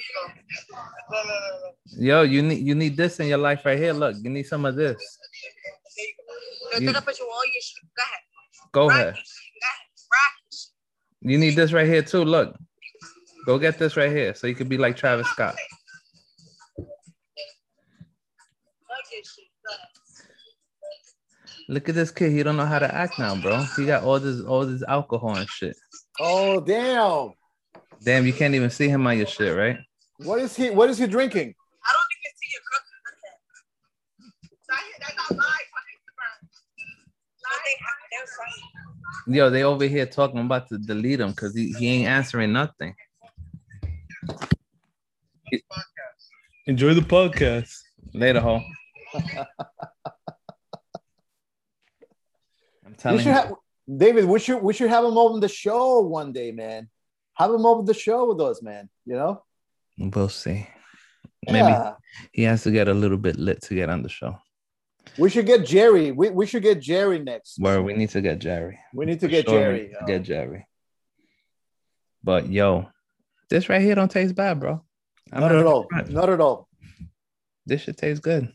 Yo, 1.98 2.22
you 2.22 2.42
need 2.42 2.66
you 2.66 2.74
need 2.74 2.96
this 2.96 3.20
in 3.20 3.26
your 3.26 3.38
life 3.38 3.64
right 3.66 3.78
here. 3.78 3.92
Look, 3.92 4.16
you 4.22 4.30
need 4.30 4.44
some 4.44 4.64
of 4.64 4.76
this. 4.76 4.96
You, 6.80 6.92
go 8.72 8.90
ahead. 8.90 9.16
You 11.20 11.38
need 11.38 11.56
this 11.56 11.72
right 11.72 11.86
here 11.86 12.02
too. 12.02 12.24
Look. 12.24 12.56
Go 13.46 13.58
get 13.60 13.78
this 13.78 13.96
right 13.96 14.10
here 14.10 14.34
so 14.34 14.48
you 14.48 14.56
could 14.56 14.68
be 14.68 14.76
like 14.76 14.96
Travis 14.96 15.28
Scott. 15.28 15.54
Look 21.68 21.88
at 21.88 21.94
this 21.94 22.10
kid. 22.10 22.32
He 22.32 22.42
don't 22.42 22.56
know 22.56 22.66
how 22.66 22.80
to 22.80 22.92
act 22.92 23.18
now, 23.20 23.40
bro. 23.40 23.64
He 23.76 23.86
got 23.86 24.02
all 24.02 24.18
this 24.18 24.40
all 24.40 24.66
this 24.66 24.82
alcohol 24.86 25.36
and 25.36 25.48
shit. 25.48 25.76
Oh 26.20 26.60
damn. 26.60 27.34
Damn, 28.02 28.26
you 28.26 28.32
can't 28.32 28.54
even 28.54 28.70
see 28.70 28.88
him 28.88 29.06
on 29.06 29.16
your 29.16 29.26
shit, 29.26 29.56
right? 29.56 29.78
What 30.18 30.40
is 30.40 30.56
he 30.56 30.70
what 30.70 30.90
is 30.90 30.98
he 30.98 31.06
drinking? 31.06 31.54
I 31.84 31.92
don't 31.92 32.10
even 32.18 32.32
see 32.34 32.50
your 32.52 32.62
cooking. 32.70 32.86
Yo, 39.28 39.50
they 39.50 39.64
over 39.64 39.84
here 39.86 40.06
talking 40.06 40.38
about 40.38 40.68
to 40.68 40.78
delete 40.78 41.20
him 41.20 41.30
because 41.30 41.54
he, 41.54 41.72
he 41.72 41.88
ain't 41.88 42.08
answering 42.08 42.52
nothing. 42.52 42.94
Enjoy 46.66 46.94
the 46.94 47.00
podcast. 47.00 47.76
Later, 48.14 48.40
ho. 48.40 48.60
I'm 52.84 52.94
telling 52.96 53.26
you. 53.26 53.32
Have, 53.32 53.54
David, 53.96 54.24
we 54.26 54.38
should 54.38 54.62
we 54.62 54.72
should 54.72 54.90
have 54.90 55.04
him 55.04 55.18
over 55.18 55.40
the 55.40 55.48
show 55.48 56.00
one 56.00 56.32
day, 56.32 56.52
man. 56.52 56.88
Have 57.34 57.52
him 57.52 57.66
over 57.66 57.82
the 57.82 57.94
show 57.94 58.32
with 58.32 58.40
us, 58.40 58.62
man. 58.62 58.88
You 59.04 59.14
know? 59.14 59.42
We'll 59.98 60.28
see. 60.28 60.66
Maybe 61.46 61.58
yeah. 61.58 61.94
he 62.32 62.42
has 62.42 62.62
to 62.62 62.70
get 62.70 62.88
a 62.88 62.94
little 62.94 63.18
bit 63.18 63.36
lit 63.36 63.62
to 63.62 63.74
get 63.74 63.90
on 63.90 64.02
the 64.02 64.08
show. 64.08 64.38
We 65.18 65.30
should 65.30 65.46
get 65.46 65.64
Jerry. 65.64 66.12
We, 66.12 66.30
we 66.30 66.46
should 66.46 66.62
get 66.62 66.80
Jerry 66.80 67.18
next. 67.18 67.58
Where 67.58 67.82
we 67.82 67.94
need 67.94 68.10
to 68.10 68.20
get 68.20 68.38
Jerry. 68.38 68.78
We 68.92 69.06
need 69.06 69.20
to 69.20 69.28
get 69.28 69.48
sure 69.48 69.58
Jerry. 69.58 69.94
Get 70.06 70.22
Jerry. 70.22 70.66
But 72.22 72.48
yo, 72.48 72.88
this 73.48 73.68
right 73.68 73.80
here 73.80 73.94
don't 73.94 74.10
taste 74.10 74.34
bad, 74.34 74.60
bro. 74.60 74.82
I'm 75.32 75.40
not, 75.40 75.52
not 75.52 75.60
at 75.60 75.66
all. 75.66 75.86
Not 76.08 76.30
at 76.30 76.40
all. 76.40 76.68
This 77.64 77.82
should 77.82 77.96
taste 77.96 78.22
good. 78.22 78.52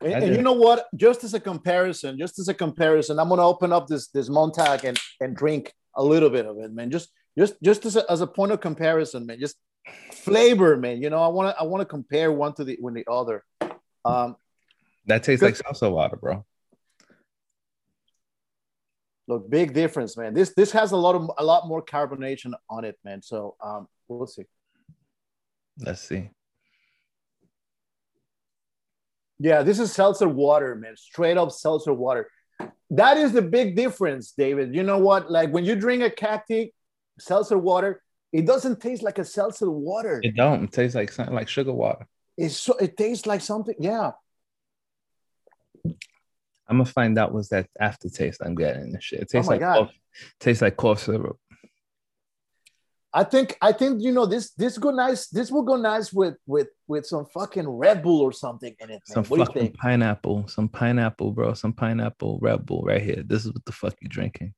And, 0.00 0.24
and 0.24 0.36
you 0.36 0.42
know 0.42 0.52
what? 0.52 0.86
Just 0.94 1.24
as 1.24 1.34
a 1.34 1.40
comparison, 1.40 2.18
just 2.18 2.38
as 2.38 2.48
a 2.48 2.54
comparison, 2.54 3.18
I'm 3.18 3.28
gonna 3.28 3.46
open 3.46 3.72
up 3.72 3.88
this 3.88 4.08
this 4.08 4.28
Montauk 4.28 4.84
and 4.84 4.98
and 5.20 5.34
drink 5.34 5.72
a 5.96 6.04
little 6.04 6.30
bit 6.30 6.46
of 6.46 6.58
it, 6.58 6.72
man. 6.72 6.90
Just 6.90 7.08
just 7.36 7.54
just 7.62 7.84
as 7.84 7.96
a, 7.96 8.10
as 8.10 8.20
a 8.20 8.26
point 8.26 8.52
of 8.52 8.60
comparison, 8.60 9.26
man. 9.26 9.40
Just 9.40 9.56
flavor, 10.12 10.76
man. 10.76 11.02
You 11.02 11.10
know, 11.10 11.20
I 11.20 11.28
want 11.28 11.54
to 11.54 11.60
I 11.60 11.64
want 11.64 11.80
to 11.80 11.84
compare 11.84 12.30
one 12.30 12.54
to 12.54 12.64
the 12.64 12.78
with 12.80 12.94
the 12.94 13.04
other. 13.10 13.44
Um, 14.04 14.36
that 15.08 15.24
tastes 15.24 15.42
like 15.42 15.54
salsa 15.54 15.90
water, 15.90 16.16
bro. 16.16 16.44
Look, 19.26 19.50
big 19.50 19.74
difference, 19.74 20.16
man. 20.16 20.32
This 20.32 20.54
this 20.54 20.72
has 20.72 20.92
a 20.92 20.96
lot 20.96 21.14
of 21.14 21.30
a 21.36 21.44
lot 21.44 21.68
more 21.68 21.84
carbonation 21.84 22.52
on 22.70 22.84
it, 22.84 22.98
man. 23.04 23.20
So 23.20 23.56
um, 23.62 23.88
we'll 24.06 24.26
see. 24.26 24.44
Let's 25.78 26.00
see. 26.00 26.30
Yeah, 29.38 29.62
this 29.62 29.78
is 29.78 29.92
seltzer 29.92 30.28
water, 30.28 30.74
man. 30.74 30.96
Straight 30.96 31.36
up 31.36 31.52
seltzer 31.52 31.92
water. 31.92 32.30
That 32.90 33.18
is 33.18 33.32
the 33.32 33.42
big 33.42 33.76
difference, 33.76 34.32
David. 34.32 34.74
You 34.74 34.82
know 34.82 34.98
what? 34.98 35.30
Like 35.30 35.52
when 35.52 35.64
you 35.64 35.76
drink 35.76 36.02
a 36.02 36.10
cacti, 36.10 36.72
seltzer 37.18 37.58
water. 37.58 38.02
It 38.32 38.46
doesn't 38.46 38.80
taste 38.80 39.02
like 39.02 39.18
a 39.18 39.24
seltzer 39.24 39.70
water. 39.70 40.20
It 40.22 40.36
don't. 40.36 40.64
It 40.64 40.72
tastes 40.72 40.94
like 40.94 41.10
something 41.10 41.34
like 41.34 41.48
sugar 41.48 41.72
water. 41.72 42.06
It's 42.36 42.56
so 42.56 42.74
it 42.76 42.96
tastes 42.96 43.26
like 43.26 43.40
something. 43.40 43.74
Yeah. 43.78 44.12
I'm 46.68 46.76
gonna 46.78 46.84
find 46.84 47.18
out 47.18 47.32
what's 47.32 47.48
that 47.48 47.68
aftertaste 47.80 48.42
I'm 48.44 48.54
getting 48.54 48.82
and 48.82 49.02
shit. 49.02 49.20
It 49.20 49.28
tastes 49.30 49.48
Oh 49.48 49.52
like 49.52 49.60
God. 49.60 49.74
cough, 49.86 49.92
tastes 50.40 50.62
like 50.62 50.76
cough 50.76 51.00
syrup. 51.02 51.38
I 53.12 53.24
think 53.24 53.56
I 53.62 53.72
think 53.72 54.02
you 54.02 54.12
know 54.12 54.26
this 54.26 54.50
this 54.52 54.76
go 54.76 54.90
nice. 54.90 55.28
This 55.28 55.50
will 55.50 55.62
go 55.62 55.76
nice 55.76 56.12
with 56.12 56.36
with 56.46 56.68
with 56.86 57.06
some 57.06 57.24
fucking 57.24 57.66
Red 57.68 58.02
Bull 58.02 58.20
or 58.20 58.32
something 58.32 58.74
in 58.78 58.90
it. 58.90 58.92
Man. 58.92 59.00
Some 59.06 59.24
what 59.24 59.46
fucking 59.46 59.72
pineapple, 59.72 60.46
some 60.46 60.68
pineapple, 60.68 61.32
bro. 61.32 61.54
Some 61.54 61.72
pineapple 61.72 62.38
Red 62.42 62.66
Bull 62.66 62.82
right 62.84 63.00
here. 63.00 63.22
This 63.24 63.46
is 63.46 63.52
what 63.52 63.64
the 63.64 63.72
fuck 63.72 63.94
you 64.02 64.08
drinking. 64.08 64.52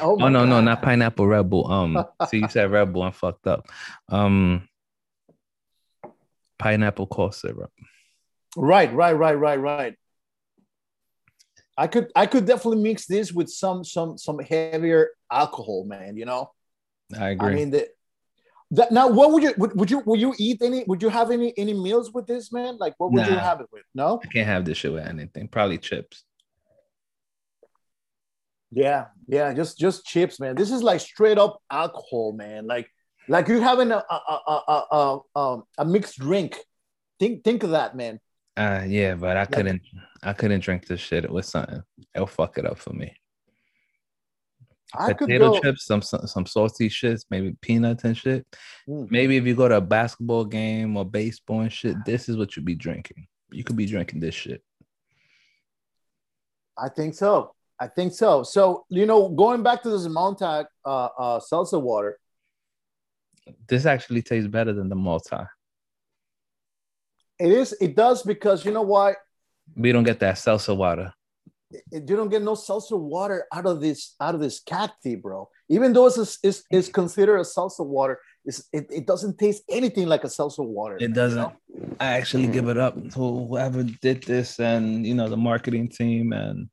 Oh, 0.00 0.16
Oh 0.20 0.28
no, 0.28 0.46
no, 0.46 0.60
not 0.62 0.82
pineapple 0.82 1.26
Red 1.26 1.50
Bull. 1.50 1.70
Um, 1.70 1.92
so 2.22 2.36
you 2.36 2.48
said 2.48 2.70
Red 2.70 2.92
Bull. 2.92 3.02
I'm 3.02 3.12
fucked 3.12 3.46
up. 3.46 3.68
Um, 4.08 4.66
pineapple 6.58 7.06
cough 7.06 7.34
syrup. 7.34 7.70
Right, 8.56 8.92
right, 8.92 9.12
right, 9.12 9.34
right, 9.38 9.60
right. 9.60 9.94
I 11.80 11.86
could 11.86 12.12
I 12.14 12.26
could 12.26 12.44
definitely 12.44 12.82
mix 12.82 13.06
this 13.06 13.32
with 13.32 13.48
some 13.48 13.84
some 13.84 14.18
some 14.18 14.38
heavier 14.38 15.08
alcohol, 15.32 15.86
man. 15.86 16.18
You 16.18 16.26
know, 16.26 16.50
I 17.18 17.30
agree. 17.30 17.48
I 17.48 17.54
mean 17.54 17.70
the 17.70 17.88
that 18.72 18.92
now 18.92 19.08
what 19.08 19.32
would 19.32 19.42
you 19.42 19.54
would, 19.56 19.74
would 19.78 19.90
you 19.90 20.00
would 20.00 20.20
you 20.20 20.34
eat 20.38 20.60
any 20.60 20.84
would 20.86 21.02
you 21.02 21.08
have 21.08 21.30
any 21.30 21.54
any 21.56 21.72
meals 21.72 22.12
with 22.12 22.26
this 22.26 22.52
man? 22.52 22.76
Like 22.76 22.92
what 22.98 23.12
would 23.12 23.26
you 23.26 23.32
have 23.32 23.62
it 23.62 23.66
with? 23.72 23.84
No? 23.94 24.20
I 24.22 24.26
can't 24.26 24.46
have 24.46 24.66
this 24.66 24.76
shit 24.76 24.92
with 24.92 25.06
anything. 25.06 25.48
Probably 25.48 25.78
chips. 25.78 26.22
Yeah, 28.70 29.06
yeah, 29.26 29.54
just 29.54 29.78
just 29.78 30.04
chips, 30.04 30.38
man. 30.38 30.56
This 30.56 30.70
is 30.70 30.82
like 30.82 31.00
straight 31.00 31.38
up 31.38 31.62
alcohol, 31.70 32.34
man. 32.34 32.66
Like 32.66 32.90
like 33.26 33.48
you're 33.48 33.62
having 33.62 33.90
a 33.90 34.04
a 34.10 34.18
a 34.28 34.62
a, 34.68 34.84
a, 34.92 35.18
a, 35.34 35.58
a 35.78 35.84
mixed 35.86 36.18
drink. 36.18 36.58
Think 37.18 37.42
think 37.42 37.62
of 37.62 37.70
that, 37.70 37.96
man. 37.96 38.20
Uh, 38.54 38.84
yeah, 38.86 39.14
but 39.14 39.38
I 39.38 39.46
couldn't. 39.46 39.80
I 40.22 40.32
couldn't 40.34 40.60
drink 40.60 40.86
this 40.86 41.00
shit 41.00 41.30
with 41.30 41.46
something. 41.46 41.82
It'll 42.14 42.26
fuck 42.26 42.58
it 42.58 42.66
up 42.66 42.78
for 42.78 42.92
me. 42.92 43.14
I 44.98 45.12
could 45.12 45.28
Potato 45.28 45.52
go. 45.52 45.60
chips, 45.60 45.86
some, 45.86 46.02
some 46.02 46.26
some 46.26 46.46
salty 46.46 46.88
shits, 46.88 47.24
maybe 47.30 47.54
peanuts 47.62 48.02
and 48.04 48.16
shit. 48.16 48.44
Mm. 48.88 49.08
Maybe 49.10 49.36
if 49.36 49.46
you 49.46 49.54
go 49.54 49.68
to 49.68 49.76
a 49.76 49.80
basketball 49.80 50.44
game 50.44 50.96
or 50.96 51.04
baseball 51.04 51.60
and 51.60 51.72
shit, 51.72 51.96
this 52.04 52.28
is 52.28 52.36
what 52.36 52.56
you 52.56 52.62
be 52.62 52.74
drinking. 52.74 53.26
You 53.52 53.62
could 53.64 53.76
be 53.76 53.86
drinking 53.86 54.18
this 54.20 54.34
shit. 54.34 54.62
I 56.76 56.88
think 56.88 57.14
so. 57.14 57.54
I 57.78 57.86
think 57.86 58.12
so. 58.12 58.42
So 58.42 58.84
you 58.88 59.06
know, 59.06 59.28
going 59.28 59.62
back 59.62 59.82
to 59.84 59.90
this 59.90 60.06
Montauk 60.08 60.68
uh, 60.84 61.08
uh, 61.18 61.40
salsa 61.40 61.80
water, 61.80 62.18
This 63.68 63.86
actually 63.86 64.22
tastes 64.22 64.48
better 64.48 64.72
than 64.72 64.88
the 64.88 64.96
multi. 64.96 65.36
it 67.38 67.52
is. 67.52 67.72
It 67.80 67.94
does 67.96 68.22
because 68.24 68.64
you 68.64 68.72
know 68.72 68.82
why? 68.82 69.14
We 69.76 69.92
don't 69.92 70.04
get 70.04 70.20
that 70.20 70.36
salsa 70.36 70.76
water. 70.76 71.12
Eh, 71.74 71.78
you 71.92 72.16
don't 72.16 72.28
get 72.28 72.42
no 72.42 72.52
salsa 72.52 72.98
water 72.98 73.46
out 73.52 73.66
of 73.66 73.80
this 73.80 74.14
out 74.20 74.34
of 74.34 74.40
this 74.40 74.60
cacti, 74.60 75.16
bro. 75.16 75.48
Even 75.68 75.92
though 75.92 76.06
it's 76.06 76.18
a, 76.18 76.46
it's, 76.46 76.64
it's 76.70 76.88
considered 76.88 77.38
a 77.38 77.44
salsa 77.44 77.86
water, 77.86 78.18
it's, 78.44 78.68
it, 78.72 78.86
it 78.90 79.06
doesn't 79.06 79.38
taste 79.38 79.62
anything 79.68 80.06
like 80.06 80.24
a 80.24 80.28
salsa 80.28 80.66
water. 80.66 80.98
It 81.00 81.12
doesn't. 81.12 81.38
know? 81.38 81.52
I 82.00 82.14
actually 82.14 82.48
give 82.48 82.68
it 82.68 82.78
up 82.78 82.94
to 83.10 83.46
whoever 83.46 83.84
did 83.84 84.24
this 84.24 84.58
and 84.58 85.06
you 85.06 85.14
know 85.14 85.28
the 85.28 85.36
marketing 85.36 85.88
team 85.88 86.32
and 86.32 86.68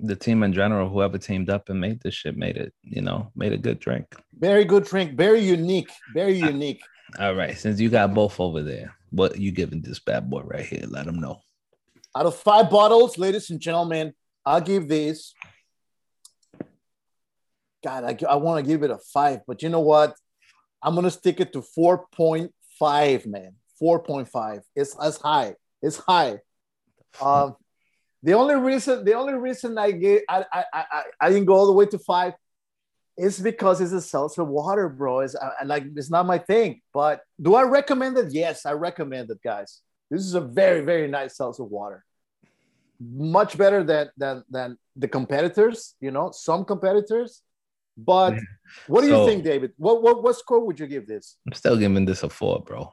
the 0.00 0.16
team 0.16 0.42
in 0.42 0.52
general, 0.52 0.88
whoever 0.88 1.18
teamed 1.18 1.50
up 1.50 1.68
and 1.68 1.80
made 1.80 2.00
this 2.00 2.14
shit, 2.14 2.36
made 2.36 2.56
it, 2.56 2.72
you 2.82 3.02
know, 3.02 3.30
made 3.36 3.52
a 3.52 3.58
good 3.58 3.78
drink. 3.78 4.06
Very 4.38 4.64
good 4.64 4.84
drink. 4.84 5.16
Very 5.16 5.40
unique. 5.40 5.90
Very 6.14 6.38
unique. 6.38 6.80
All 7.18 7.34
right, 7.34 7.56
since 7.58 7.78
you 7.78 7.90
got 7.90 8.14
both 8.14 8.40
over 8.40 8.62
there, 8.62 8.94
what 9.10 9.38
you 9.38 9.52
giving 9.52 9.82
this 9.82 9.98
bad 9.98 10.30
boy 10.30 10.42
right 10.42 10.64
here? 10.64 10.84
Let 10.88 11.04
them 11.04 11.20
know. 11.20 11.40
Out 12.14 12.26
of 12.26 12.36
five 12.36 12.68
bottles, 12.68 13.16
ladies 13.16 13.50
and 13.50 13.60
gentlemen, 13.60 14.12
I'll 14.44 14.60
give 14.60 14.88
this. 14.88 15.34
God, 17.82 18.04
I, 18.04 18.16
I 18.28 18.36
want 18.36 18.64
to 18.64 18.70
give 18.70 18.82
it 18.82 18.90
a 18.90 18.98
five, 18.98 19.40
but 19.46 19.62
you 19.62 19.68
know 19.68 19.80
what? 19.80 20.14
I'm 20.82 20.94
gonna 20.94 21.10
stick 21.10 21.40
it 21.40 21.52
to 21.54 21.62
4.5, 21.62 23.26
man. 23.26 23.54
4.5. 23.80 24.60
It's 24.76 24.96
as 25.02 25.16
high. 25.16 25.54
It's 25.80 25.96
high. 25.96 26.38
Um, 27.20 27.56
the 28.22 28.34
only 28.34 28.54
reason, 28.56 29.04
the 29.04 29.14
only 29.14 29.34
reason 29.34 29.78
I 29.78 29.90
gave 29.90 30.20
I 30.28 30.44
I, 30.52 30.64
I, 30.72 31.02
I 31.20 31.28
didn't 31.28 31.46
go 31.46 31.54
all 31.54 31.66
the 31.66 31.72
way 31.72 31.86
to 31.86 31.98
five 31.98 32.34
is 33.18 33.38
because 33.38 33.80
it's 33.80 33.92
a 33.92 34.00
seltzer 34.00 34.44
water, 34.44 34.88
bro. 34.88 35.20
It's 35.20 35.34
I, 35.34 35.50
I 35.60 35.64
like 35.64 35.84
it's 35.96 36.10
not 36.10 36.26
my 36.26 36.38
thing. 36.38 36.80
But 36.92 37.22
do 37.40 37.54
I 37.54 37.62
recommend 37.62 38.16
it? 38.18 38.32
Yes, 38.32 38.64
I 38.64 38.72
recommend 38.72 39.30
it, 39.30 39.38
guys. 39.42 39.80
This 40.12 40.22
is 40.28 40.34
a 40.34 40.44
very, 40.60 40.82
very 40.84 41.08
nice 41.18 41.32
seltzer 41.40 41.64
water. 41.64 42.04
Much 43.00 43.52
better 43.62 43.80
than 43.90 44.04
than 44.22 44.44
than 44.56 44.68
the 45.02 45.08
competitors, 45.08 45.78
you 46.04 46.10
know, 46.16 46.26
some 46.48 46.62
competitors. 46.72 47.30
But 47.96 48.32
what 48.86 49.00
do 49.02 49.08
you 49.08 49.20
think, 49.28 49.42
David? 49.42 49.70
What, 49.84 50.02
what 50.04 50.22
what 50.24 50.36
score 50.36 50.60
would 50.66 50.78
you 50.78 50.86
give 50.86 51.06
this? 51.06 51.24
I'm 51.46 51.54
still 51.62 51.76
giving 51.82 52.04
this 52.04 52.22
a 52.22 52.28
four, 52.28 52.56
bro. 52.68 52.92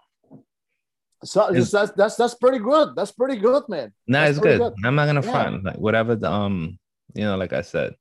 So 1.23 1.47
Is- 1.49 1.71
that's 1.71 1.91
that's 1.91 2.15
that's 2.15 2.35
pretty 2.35 2.59
good. 2.59 2.95
That's 2.95 3.11
pretty 3.11 3.37
good, 3.47 3.63
man. 3.67 3.93
Nah, 4.07 4.19
That's 4.21 4.31
it's 4.37 4.39
pretty 4.39 4.57
good. 4.63 4.73
I'm 4.85 4.95
not 4.95 5.05
gonna 5.07 5.25
Yeah. 5.25 5.31
front 5.31 5.63
like 5.65 5.77
whatever 5.77 6.15
the 6.15 6.31
um, 6.31 6.79
you 7.13 7.25
know, 7.25 7.35
like 7.43 7.53
I 7.53 7.61
said, 7.73 7.95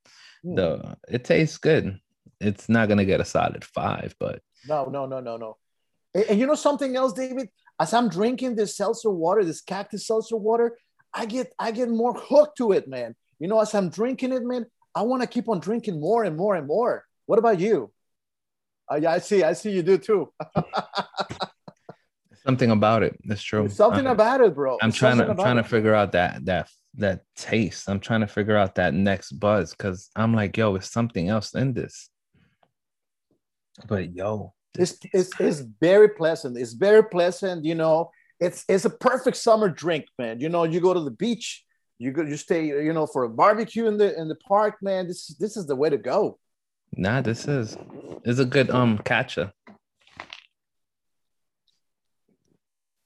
Hmm. 0.45 0.55
the 0.55 0.97
it 1.09 1.25
tastes 1.25 1.59
good. 1.59 1.99
It's 2.41 2.69
not 2.69 2.89
gonna 2.89 3.05
get 3.13 3.21
a 3.21 3.25
solid 3.25 3.65
five, 3.65 4.15
but 4.21 4.37
No, 4.69 4.85
no, 4.87 5.07
no, 5.07 5.19
no, 5.21 5.37
no. 5.37 5.57
And, 6.15 6.25
and 6.31 6.37
you 6.41 6.47
know 6.47 6.55
something 6.69 6.95
else, 6.95 7.13
David? 7.13 7.49
As 7.81 7.95
I'm 7.95 8.09
drinking 8.09 8.57
this 8.57 8.77
seltzer 8.77 9.11
water, 9.11 9.45
this 9.45 9.61
cactus 9.61 10.07
seltzer 10.07 10.37
water, 10.37 10.77
I 11.15 11.27
get 11.27 11.53
I 11.59 11.71
get 11.71 11.89
more 11.89 12.15
hooked 12.15 12.59
to 12.59 12.73
it, 12.73 12.89
man. 12.89 13.15
You 13.39 13.49
know, 13.49 13.61
as 13.61 13.75
I'm 13.75 13.89
drinking 13.89 14.33
it, 14.33 14.45
man, 14.45 14.67
I 14.95 15.03
want 15.03 15.23
to 15.23 15.29
keep 15.29 15.49
on 15.49 15.61
drinking 15.61 16.01
more 16.01 16.25
and 16.25 16.37
more 16.37 16.57
and 16.57 16.67
more. 16.67 17.05
What 17.27 17.39
about 17.39 17.61
you? 17.61 17.93
Yeah, 18.99 19.13
I 19.13 19.19
see. 19.19 19.45
I 19.45 19.53
see 19.53 19.71
you 19.71 19.83
do 19.83 19.99
too. 19.99 20.33
something 22.45 22.71
about 22.71 23.03
it. 23.03 23.19
That's 23.25 23.43
true. 23.43 23.63
There's 23.63 23.77
something 23.77 24.07
Uh, 24.07 24.13
about 24.13 24.41
it, 24.41 24.55
bro. 24.55 24.79
I'm 24.81 24.93
trying 24.93 25.19
to 25.19 25.29
I'm 25.29 25.37
trying 25.37 25.57
to 25.57 25.63
figure 25.63 25.95
out 25.95 26.13
that 26.13 26.45
that 26.47 26.69
that 26.95 27.23
taste. 27.37 27.89
I'm 27.89 28.01
trying 28.01 28.21
to 28.23 28.27
figure 28.27 28.57
out 28.57 28.77
that 28.77 28.95
next 28.95 29.33
buzz 29.33 29.73
because 29.73 30.11
I'm 30.17 30.35
like, 30.35 30.57
yo, 30.57 30.75
it's 30.77 30.91
something 30.91 31.29
else 31.29 31.55
in 31.55 31.75
this. 31.75 32.09
But 33.87 34.15
yo, 34.15 34.55
It's, 34.77 34.99
it's 35.13 35.31
it's 35.41 35.61
very 35.61 36.09
pleasant. 36.11 36.57
It's 36.57 36.73
very 36.73 37.03
pleasant. 37.05 37.65
You 37.65 37.75
know, 37.75 38.11
it's 38.41 38.65
it's 38.69 38.85
a 38.85 38.91
perfect 38.91 39.37
summer 39.37 39.69
drink, 39.69 40.07
man. 40.19 40.41
You 40.41 40.49
know, 40.49 40.65
you 40.65 40.81
go 40.81 40.95
to 40.95 41.01
the 41.01 41.11
beach, 41.11 41.65
you 41.99 42.13
go, 42.13 42.23
you 42.23 42.37
stay, 42.37 42.67
you 42.67 42.93
know, 42.93 43.07
for 43.07 43.25
a 43.25 43.29
barbecue 43.29 43.87
in 43.87 43.97
the 43.97 44.19
in 44.19 44.29
the 44.29 44.37
park, 44.37 44.77
man. 44.83 45.09
This 45.09 45.29
this 45.39 45.57
is 45.57 45.67
the 45.67 45.75
way 45.77 45.91
to 45.91 45.99
go. 45.99 46.39
nah, 46.97 47.21
this 47.21 47.49
is 47.49 47.77
is 48.25 48.39
a 48.39 48.45
good 48.45 48.71
um 48.71 48.99
catcher. 48.99 49.53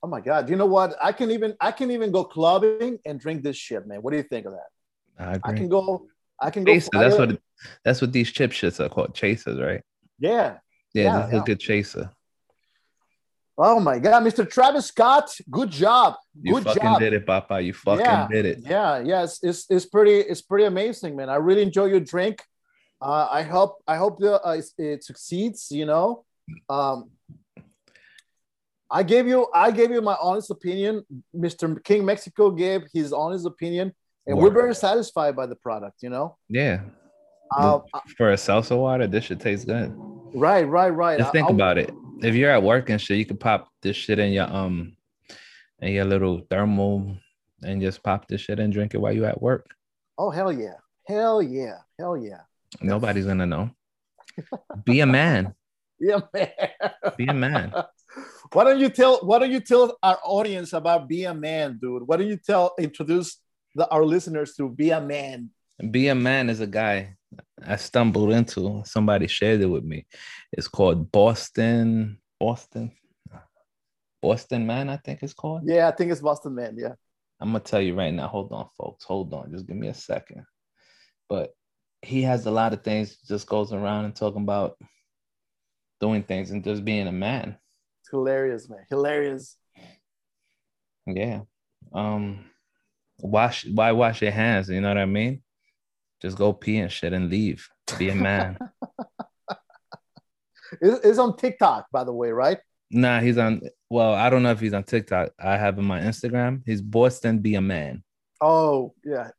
Oh 0.03 0.09
my 0.09 0.21
god! 0.21 0.51
You 0.51 0.57
know 0.57 0.67
what? 0.67 0.97
I 1.01 1.13
can 1.13 1.31
even 1.31 1.55
I 1.61 1.71
can 1.71 1.91
even 1.91 2.11
go 2.11 2.25
clubbing 2.25 2.99
and 3.07 3.21
drink 3.21 3.43
this 3.45 3.57
shit, 3.57 3.87
man. 3.87 4.03
What 4.03 4.11
do 4.11 4.17
you 4.17 4.25
think 4.25 4.47
of 4.47 4.53
that? 4.53 4.71
I 5.19 5.39
I 5.51 5.53
can 5.53 5.69
go. 5.69 6.09
I 6.41 6.51
can 6.51 6.65
go. 6.65 6.73
That's 6.75 7.19
what 7.19 7.39
that's 7.85 8.01
what 8.01 8.13
these 8.13 8.31
chip 8.31 8.51
shits 8.51 8.81
are 8.81 8.89
called. 8.89 9.15
Chasers, 9.15 9.61
right? 9.61 9.83
Yeah. 10.19 10.59
Yeah, 10.95 11.03
Yeah, 11.05 11.27
is 11.27 11.33
yeah. 11.33 11.41
a 11.41 11.45
good 11.45 11.61
chaser. 11.61 12.11
Oh 13.59 13.79
my 13.81 13.99
god, 13.99 14.23
Mr. 14.25 14.49
Travis 14.49 14.87
Scott, 14.87 15.37
good 15.51 15.71
job. 15.71 16.15
You 16.41 16.55
Good 16.55 16.65
fucking 16.65 16.83
job. 16.83 16.99
did 17.01 17.13
it, 17.13 17.27
Papa. 17.27 17.61
You 17.61 17.75
fucking 17.75 18.05
Yeah. 18.05 18.27
did 18.31 18.47
it. 18.47 18.59
Yeah, 18.61 18.99
yeah, 19.01 19.25
it's, 19.25 19.39
it's, 19.43 19.67
it's 19.71 19.87
pretty 19.87 20.17
it's 20.21 20.41
pretty 20.43 20.65
amazing, 20.65 21.17
man. 21.17 21.29
I 21.29 21.37
really 21.37 21.63
enjoy 21.63 21.85
your 21.87 22.01
drink. 22.01 22.43
Uh, 23.01 23.29
I 23.31 23.43
hope 23.43 23.83
I 23.87 23.97
hope 23.97 24.19
the, 24.21 24.41
uh, 24.47 24.53
it, 24.53 24.65
it 24.79 25.05
succeeds. 25.05 25.71
You 25.71 25.85
know, 25.87 26.25
um, 26.71 27.11
I 28.91 29.03
gave 29.03 29.27
you 29.27 29.47
I 29.55 29.71
gave 29.71 29.91
you 29.91 30.01
my 30.01 30.17
honest 30.21 30.51
opinion. 30.51 31.05
Mr. 31.37 31.83
King 31.85 32.05
Mexico 32.05 32.51
gave 32.51 32.83
his 32.93 33.13
honest 33.13 33.45
opinion, 33.47 33.93
and 34.27 34.39
we're 34.39 34.51
very 34.51 34.75
satisfied 34.75 35.37
by 35.37 35.47
the 35.47 35.57
product. 35.57 36.03
You 36.03 36.09
know, 36.11 36.37
Yeah. 36.49 36.81
uh, 37.57 37.81
For 38.17 38.31
a 38.33 38.37
salsa 38.37 38.77
water, 38.79 39.07
this 39.07 39.25
should 39.25 39.41
taste 39.41 39.67
good. 39.67 39.95
Right, 40.35 40.63
right, 40.63 40.91
right. 40.91 41.19
Just 41.19 41.33
think 41.33 41.49
I- 41.49 41.53
about 41.53 41.79
it. 41.79 41.93
If 42.23 42.37
you're 42.37 42.51
at 42.51 42.63
work 42.63 42.89
and 42.89 43.01
shit, 43.01 43.19
you 43.19 43.27
could 43.27 43.41
pop 43.41 43.69
this 43.83 43.97
shit 43.97 44.19
in 44.19 44.33
your 44.33 44.53
um 44.53 44.97
in 45.81 45.93
your 45.93 46.05
little 46.05 46.47
thermal 46.49 47.17
and 47.63 47.81
just 47.81 48.03
pop 48.03 48.29
this 48.29 48.41
shit 48.41 48.61
and 48.61 48.73
drink 48.73 48.95
it 48.95 48.99
while 48.99 49.13
you're 49.13 49.27
at 49.27 49.43
work. 49.43 49.75
Oh 50.19 50.31
hell 50.31 50.53
yeah, 50.53 50.75
hell 51.07 51.43
yeah, 51.43 51.79
hell 51.99 52.17
yeah, 52.17 52.43
Nobody's 52.81 53.27
gonna 53.27 53.47
know. 53.47 53.71
Be 54.85 55.01
a 55.01 55.07
man. 55.07 55.55
yeah, 56.01 56.21
man. 56.33 56.49
Be 57.17 57.27
a 57.27 57.35
man. 57.35 57.73
why 58.53 58.65
don't 58.65 58.79
you 58.79 58.89
tell 58.89 59.19
Why 59.23 59.39
don't 59.39 59.51
you 59.51 59.61
tell 59.61 59.99
our 60.03 60.19
audience 60.25 60.73
about 60.73 61.09
be 61.09 61.25
a 61.25 61.35
man, 61.35 61.79
dude? 61.81 62.07
Why 62.07 62.17
don't 62.19 62.29
you 62.29 62.37
tell 62.37 62.75
introduce 62.79 63.39
the, 63.75 63.89
our 63.91 64.05
listeners 64.05 64.55
to 64.57 64.69
be 64.69 64.91
a 64.91 65.01
man? 65.01 65.51
Be 65.91 66.09
a 66.09 66.15
man 66.15 66.51
is 66.51 66.61
a 66.61 66.67
guy 66.67 67.17
I 67.67 67.77
stumbled 67.77 68.33
into. 68.33 68.83
Somebody 68.85 69.27
shared 69.27 69.61
it 69.61 69.67
with 69.67 69.85
me. 69.85 70.07
It's 70.53 70.69
called 70.69 71.11
Boston, 71.13 72.19
Boston, 72.39 72.93
Boston 74.21 74.67
Man. 74.67 74.89
I 74.89 74.97
think 74.97 75.23
it's 75.23 75.35
called. 75.35 75.63
Yeah, 75.65 75.89
I 75.89 75.93
think 75.93 76.13
it's 76.13 76.21
Boston 76.21 76.55
Man. 76.55 76.77
Yeah. 76.79 76.95
I'm 77.41 77.49
gonna 77.49 77.61
tell 77.61 77.81
you 77.81 77.95
right 77.95 78.15
now. 78.15 78.29
Hold 78.29 78.53
on, 78.53 78.69
folks. 78.79 79.05
Hold 79.05 79.35
on. 79.35 79.51
Just 79.51 79.67
give 79.67 79.77
me 79.77 79.89
a 79.89 79.95
second. 79.95 80.45
But 81.29 81.51
he 82.01 82.23
has 82.23 82.47
a 82.47 82.51
lot 82.51 82.73
of 82.73 82.85
things. 82.85 83.17
Just 83.27 83.49
goes 83.49 83.73
around 83.73 84.05
and 84.05 84.15
talking 84.15 84.43
about 84.43 84.77
doing 86.01 86.23
things 86.23 86.51
and 86.51 86.63
just 86.63 86.85
being 86.85 87.09
a 87.09 87.13
man. 87.13 87.57
It's 88.01 88.11
hilarious, 88.11 88.69
man. 88.69 88.87
Hilarious. 88.89 89.57
Yeah. 91.07 91.41
Um. 91.93 92.45
Wash. 93.19 93.67
Why 93.67 93.91
wash 93.93 94.23
your 94.23 94.31
hands? 94.31 94.69
You 94.69 94.81
know 94.81 94.89
what 94.89 94.99
I 94.99 95.07
mean? 95.07 95.43
Just 96.23 96.39
go 96.39 96.53
pee 96.53 96.79
and 96.79 96.91
shit 96.91 97.13
and 97.13 97.29
leave. 97.29 97.69
Be 97.99 98.09
a 98.09 98.15
man. 98.15 98.57
it's 100.81 101.19
on 101.19 101.37
TikTok, 101.37 101.87
by 101.93 102.05
the 102.05 102.13
way, 102.13 102.31
right? 102.31 102.59
Nah, 102.93 103.21
he's 103.21 103.39
on. 103.39 103.63
Well, 103.91 104.15
I 104.15 104.31
don't 104.31 104.45
know 104.45 104.53
if 104.53 104.61
he's 104.61 104.73
on 104.73 104.85
TikTok. 104.85 105.33
I 105.39 105.57
have 105.57 105.77
him 105.77 105.91
on 105.91 106.03
Instagram. 106.03 106.63
He's 106.65 106.81
Boston 106.81 107.41
Be 107.41 107.57
a 107.57 107.61
Man. 107.61 108.05
Oh 108.41 108.95
yeah. 109.05 109.31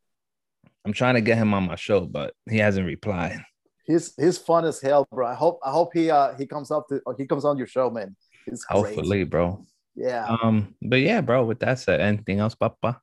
I'm 0.84 0.92
trying 0.92 1.14
to 1.14 1.22
get 1.22 1.38
him 1.38 1.54
on 1.54 1.66
my 1.66 1.76
show, 1.76 2.00
but 2.00 2.34
he 2.50 2.58
hasn't 2.58 2.86
replied. 2.86 3.42
He's 3.86 4.12
he's 4.16 4.36
fun 4.36 4.66
as 4.66 4.80
hell, 4.80 5.06
bro. 5.10 5.26
I 5.26 5.34
hope 5.34 5.60
I 5.64 5.70
hope 5.70 5.92
he 5.94 6.10
uh 6.10 6.34
he 6.36 6.46
comes 6.46 6.70
up 6.70 6.88
to 6.88 7.00
he 7.16 7.26
comes 7.26 7.44
on 7.44 7.56
your 7.56 7.66
show, 7.66 7.90
man. 7.90 8.14
He's 8.44 8.64
Hopefully, 8.68 9.24
bro. 9.24 9.64
Yeah. 9.94 10.36
Um, 10.42 10.74
but 10.82 11.00
yeah, 11.00 11.22
bro. 11.22 11.44
With 11.44 11.60
that 11.60 11.78
said, 11.78 12.00
anything 12.00 12.40
else, 12.40 12.54
Papa? 12.54 13.00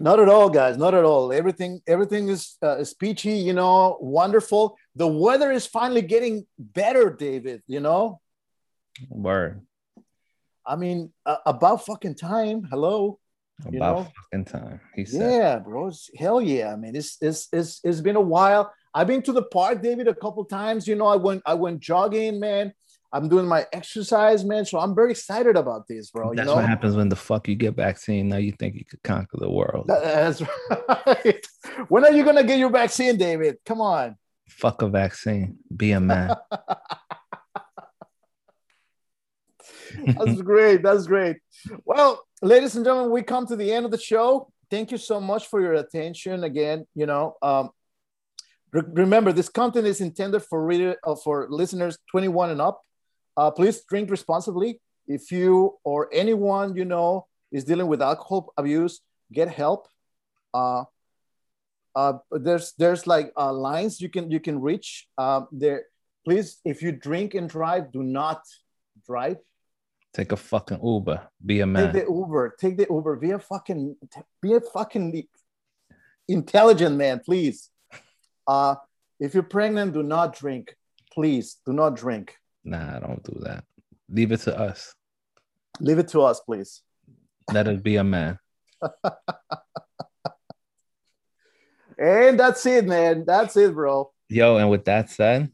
Not 0.00 0.20
at 0.20 0.28
all, 0.28 0.50
guys. 0.50 0.76
Not 0.76 0.94
at 0.94 1.04
all. 1.04 1.32
Everything, 1.32 1.80
everything 1.86 2.28
is 2.28 2.56
uh, 2.62 2.78
is 2.78 2.94
peachy. 2.94 3.34
You 3.34 3.52
know, 3.52 3.98
wonderful. 4.00 4.76
The 4.96 5.06
weather 5.06 5.52
is 5.52 5.66
finally 5.66 6.02
getting 6.02 6.46
better, 6.58 7.10
David. 7.10 7.62
You 7.66 7.80
know. 7.80 8.20
Word. 9.08 9.60
I 10.66 10.76
mean, 10.76 11.12
uh, 11.26 11.36
about 11.46 11.86
fucking 11.86 12.16
time. 12.16 12.64
Hello. 12.70 13.18
About 13.60 13.72
you 13.72 13.78
know? 13.80 14.08
fucking 14.16 14.44
time. 14.46 14.80
He 14.94 15.04
said. 15.04 15.20
Yeah, 15.20 15.58
bro. 15.58 15.90
Hell 16.16 16.40
yeah. 16.40 16.72
I 16.72 16.76
mean, 16.76 16.96
it's, 16.96 17.18
it's 17.20 17.48
it's 17.52 17.80
it's 17.84 18.00
been 18.00 18.16
a 18.16 18.20
while. 18.20 18.72
I've 18.94 19.06
been 19.06 19.22
to 19.22 19.32
the 19.32 19.42
park, 19.42 19.82
David, 19.82 20.08
a 20.08 20.14
couple 20.14 20.44
times. 20.44 20.86
You 20.86 20.96
know, 20.96 21.06
I 21.06 21.16
went 21.16 21.42
I 21.46 21.54
went 21.54 21.80
jogging, 21.80 22.40
man. 22.40 22.72
I'm 23.12 23.28
doing 23.28 23.46
my 23.46 23.66
exercise, 23.72 24.44
man. 24.44 24.64
So 24.64 24.78
I'm 24.78 24.94
very 24.94 25.10
excited 25.10 25.56
about 25.56 25.86
this, 25.86 26.10
bro. 26.10 26.32
That's 26.34 26.38
you 26.38 26.44
know? 26.46 26.54
what 26.54 26.64
happens 26.64 26.96
when 26.96 27.08
the 27.08 27.16
fuck 27.16 27.46
you 27.46 27.54
get 27.54 27.74
vaccine. 27.74 28.28
Now 28.28 28.38
you 28.38 28.52
think 28.52 28.74
you 28.74 28.84
could 28.84 29.02
conquer 29.02 29.36
the 29.38 29.50
world. 29.50 29.86
That's 29.88 30.42
right. 30.88 31.46
when 31.88 32.04
are 32.04 32.12
you 32.12 32.24
gonna 32.24 32.44
get 32.44 32.58
your 32.58 32.70
vaccine, 32.70 33.16
David? 33.16 33.58
Come 33.66 33.80
on. 33.80 34.16
Fuck 34.48 34.82
a 34.82 34.88
vaccine. 34.88 35.58
Be 35.74 35.92
a 35.92 36.00
man. 36.00 36.34
That's 40.06 40.42
great. 40.42 40.82
That's 40.82 41.06
great. 41.06 41.36
Well, 41.84 42.22
ladies 42.40 42.76
and 42.76 42.84
gentlemen, 42.84 43.12
we 43.12 43.22
come 43.22 43.46
to 43.46 43.56
the 43.56 43.72
end 43.72 43.84
of 43.84 43.90
the 43.90 43.98
show. 43.98 44.50
Thank 44.70 44.90
you 44.90 44.98
so 44.98 45.20
much 45.20 45.48
for 45.48 45.60
your 45.60 45.74
attention. 45.74 46.44
Again, 46.44 46.86
you 46.94 47.06
know, 47.06 47.34
um, 47.42 47.70
re- 48.72 48.82
remember 48.86 49.32
this 49.32 49.48
content 49.48 49.86
is 49.86 50.00
intended 50.00 50.40
for 50.40 50.64
reader 50.64 50.96
uh, 51.04 51.14
for 51.14 51.46
listeners 51.50 51.98
21 52.10 52.50
and 52.50 52.60
up. 52.60 52.82
Uh, 53.36 53.50
please 53.50 53.82
drink 53.88 54.10
responsibly. 54.10 54.80
If 55.06 55.32
you 55.32 55.78
or 55.84 56.08
anyone 56.12 56.76
you 56.76 56.84
know 56.84 57.26
is 57.50 57.64
dealing 57.64 57.86
with 57.86 58.02
alcohol 58.02 58.52
abuse, 58.56 59.00
get 59.32 59.48
help. 59.48 59.88
Uh, 60.54 60.84
uh, 61.94 62.14
there's 62.30 62.72
there's 62.78 63.06
like 63.06 63.32
uh, 63.36 63.52
lines 63.52 64.00
you 64.00 64.08
can 64.08 64.30
you 64.30 64.40
can 64.40 64.60
reach. 64.60 65.08
Um, 65.18 65.48
there, 65.52 65.84
please, 66.24 66.58
if 66.64 66.82
you 66.82 66.92
drink 66.92 67.34
and 67.34 67.48
drive, 67.48 67.92
do 67.92 68.02
not 68.02 68.42
drive. 69.06 69.38
Take 70.14 70.32
a 70.32 70.36
fucking 70.36 70.80
Uber. 70.82 71.28
Be 71.44 71.60
a 71.60 71.66
man. 71.66 71.92
Take 71.92 72.04
the 72.04 72.12
Uber. 72.12 72.56
Take 72.58 72.76
the 72.76 72.86
Uber. 72.88 73.16
Be 73.16 73.30
a 73.30 73.38
fucking 73.38 73.96
be 74.40 74.54
a 74.54 74.60
fucking 74.60 75.24
intelligent 76.28 76.96
man, 76.96 77.20
please. 77.24 77.70
Uh, 78.46 78.76
if 79.20 79.34
you're 79.34 79.42
pregnant, 79.42 79.94
do 79.94 80.02
not 80.02 80.34
drink. 80.34 80.76
Please 81.12 81.58
do 81.66 81.72
not 81.72 81.96
drink. 81.96 82.36
Nah, 82.64 82.98
don't 83.00 83.22
do 83.22 83.38
that. 83.42 83.64
Leave 84.08 84.32
it 84.32 84.40
to 84.40 84.58
us. 84.58 84.94
Leave 85.80 85.98
it 85.98 86.08
to 86.08 86.22
us, 86.22 86.40
please. 86.40 86.82
Let 87.52 87.66
us 87.66 87.80
be 87.80 87.96
a 87.96 88.04
man. 88.04 88.38
and 91.98 92.38
that's 92.38 92.64
it, 92.66 92.86
man. 92.86 93.24
That's 93.26 93.56
it, 93.56 93.74
bro. 93.74 94.12
Yo, 94.28 94.56
and 94.56 94.70
with 94.70 94.84
that 94.84 95.10
said, 95.10 95.50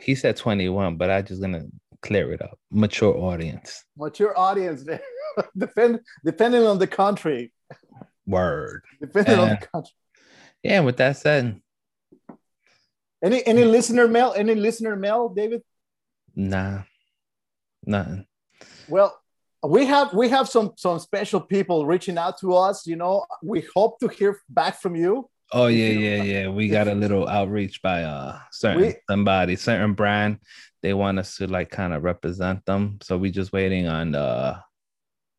he 0.00 0.14
said 0.14 0.36
21, 0.36 0.96
but 0.96 1.10
I 1.10 1.22
just 1.22 1.40
gonna 1.40 1.64
clear 2.02 2.32
it 2.32 2.42
up. 2.42 2.58
Mature 2.70 3.16
audience. 3.16 3.84
Mature 3.96 4.38
audience, 4.38 4.84
Depend, 5.56 6.00
depending 6.24 6.64
on 6.64 6.78
the 6.78 6.86
country. 6.86 7.52
Word. 8.26 8.82
Depending 9.00 9.34
and, 9.34 9.42
on 9.42 9.48
the 9.50 9.66
country. 9.66 9.92
Yeah, 10.62 10.80
with 10.80 10.96
that 10.96 11.16
said. 11.16 11.60
Any 13.22 13.46
any 13.46 13.64
listener 13.64 14.08
mail? 14.08 14.34
Any 14.36 14.54
listener 14.54 14.96
mail, 14.96 15.28
David? 15.28 15.62
Nah. 16.34 16.82
Nothing. 17.84 18.26
Well, 18.88 19.18
we 19.66 19.86
have 19.86 20.12
we 20.14 20.28
have 20.28 20.48
some 20.48 20.72
some 20.76 20.98
special 20.98 21.40
people 21.40 21.86
reaching 21.86 22.18
out 22.18 22.38
to 22.38 22.54
us. 22.54 22.86
You 22.86 22.96
know, 22.96 23.24
we 23.42 23.64
hope 23.74 23.98
to 24.00 24.08
hear 24.08 24.40
back 24.48 24.80
from 24.80 24.94
you. 24.94 25.28
Oh 25.52 25.66
yeah, 25.66 25.88
yeah, 25.88 26.22
yeah. 26.22 26.48
We 26.48 26.68
got 26.68 26.88
a 26.88 26.94
little 26.94 27.26
outreach 27.26 27.80
by 27.82 28.04
uh 28.04 28.38
certain 28.52 28.82
we, 28.82 28.94
somebody, 29.08 29.56
certain 29.56 29.94
brand 29.94 30.38
they 30.82 30.94
want 30.94 31.18
us 31.18 31.36
to 31.36 31.46
like 31.46 31.70
kind 31.70 31.92
of 31.92 32.04
represent 32.04 32.64
them. 32.66 32.98
So 33.02 33.18
we 33.18 33.30
just 33.30 33.52
waiting 33.52 33.86
on 33.86 34.14
uh 34.14 34.60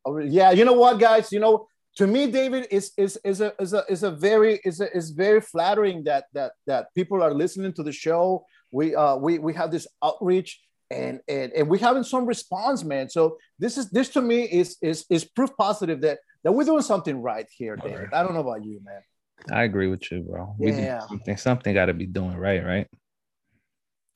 oh, 0.04 0.18
yeah, 0.18 0.50
you 0.50 0.64
know 0.64 0.74
what, 0.74 0.98
guys? 0.98 1.32
You 1.32 1.40
know, 1.40 1.66
to 1.96 2.06
me, 2.06 2.30
David 2.30 2.68
is 2.70 2.92
is 2.96 3.18
is 3.24 3.40
a 3.40 3.52
is 3.60 3.72
a 3.72 3.84
is 3.88 4.02
a 4.02 4.10
very 4.10 4.60
is 4.64 4.80
a, 4.80 4.94
is 4.96 5.10
very 5.10 5.40
flattering 5.40 6.04
that 6.04 6.24
that 6.34 6.52
that 6.66 6.94
people 6.94 7.22
are 7.22 7.34
listening 7.34 7.72
to 7.74 7.82
the 7.82 7.92
show. 7.92 8.44
We 8.70 8.94
uh 8.94 9.16
we 9.16 9.38
we 9.38 9.54
have 9.54 9.70
this 9.70 9.86
outreach 10.02 10.60
and 10.90 11.20
and 11.28 11.52
and 11.52 11.68
we 11.68 11.78
having 11.78 12.04
some 12.04 12.26
response, 12.26 12.84
man. 12.84 13.10
So 13.10 13.38
this 13.58 13.76
is 13.76 13.90
this 13.90 14.08
to 14.10 14.22
me 14.22 14.42
is 14.42 14.76
is 14.82 15.04
is 15.10 15.24
proof 15.24 15.50
positive 15.58 16.00
that 16.02 16.18
that 16.44 16.52
we're 16.52 16.64
doing 16.64 16.82
something 16.82 17.20
right 17.20 17.46
here, 17.50 17.76
David. 17.76 18.12
I 18.12 18.22
don't 18.22 18.34
know 18.34 18.40
about 18.40 18.64
you, 18.64 18.80
man. 18.84 19.02
I 19.50 19.64
agree 19.64 19.88
with 19.88 20.10
you, 20.10 20.20
bro. 20.20 20.54
Yeah. 20.58 21.06
something 21.06 21.36
something 21.36 21.74
got 21.74 21.86
to 21.86 21.94
be 21.94 22.06
doing 22.06 22.36
right, 22.36 22.64
right? 22.64 22.86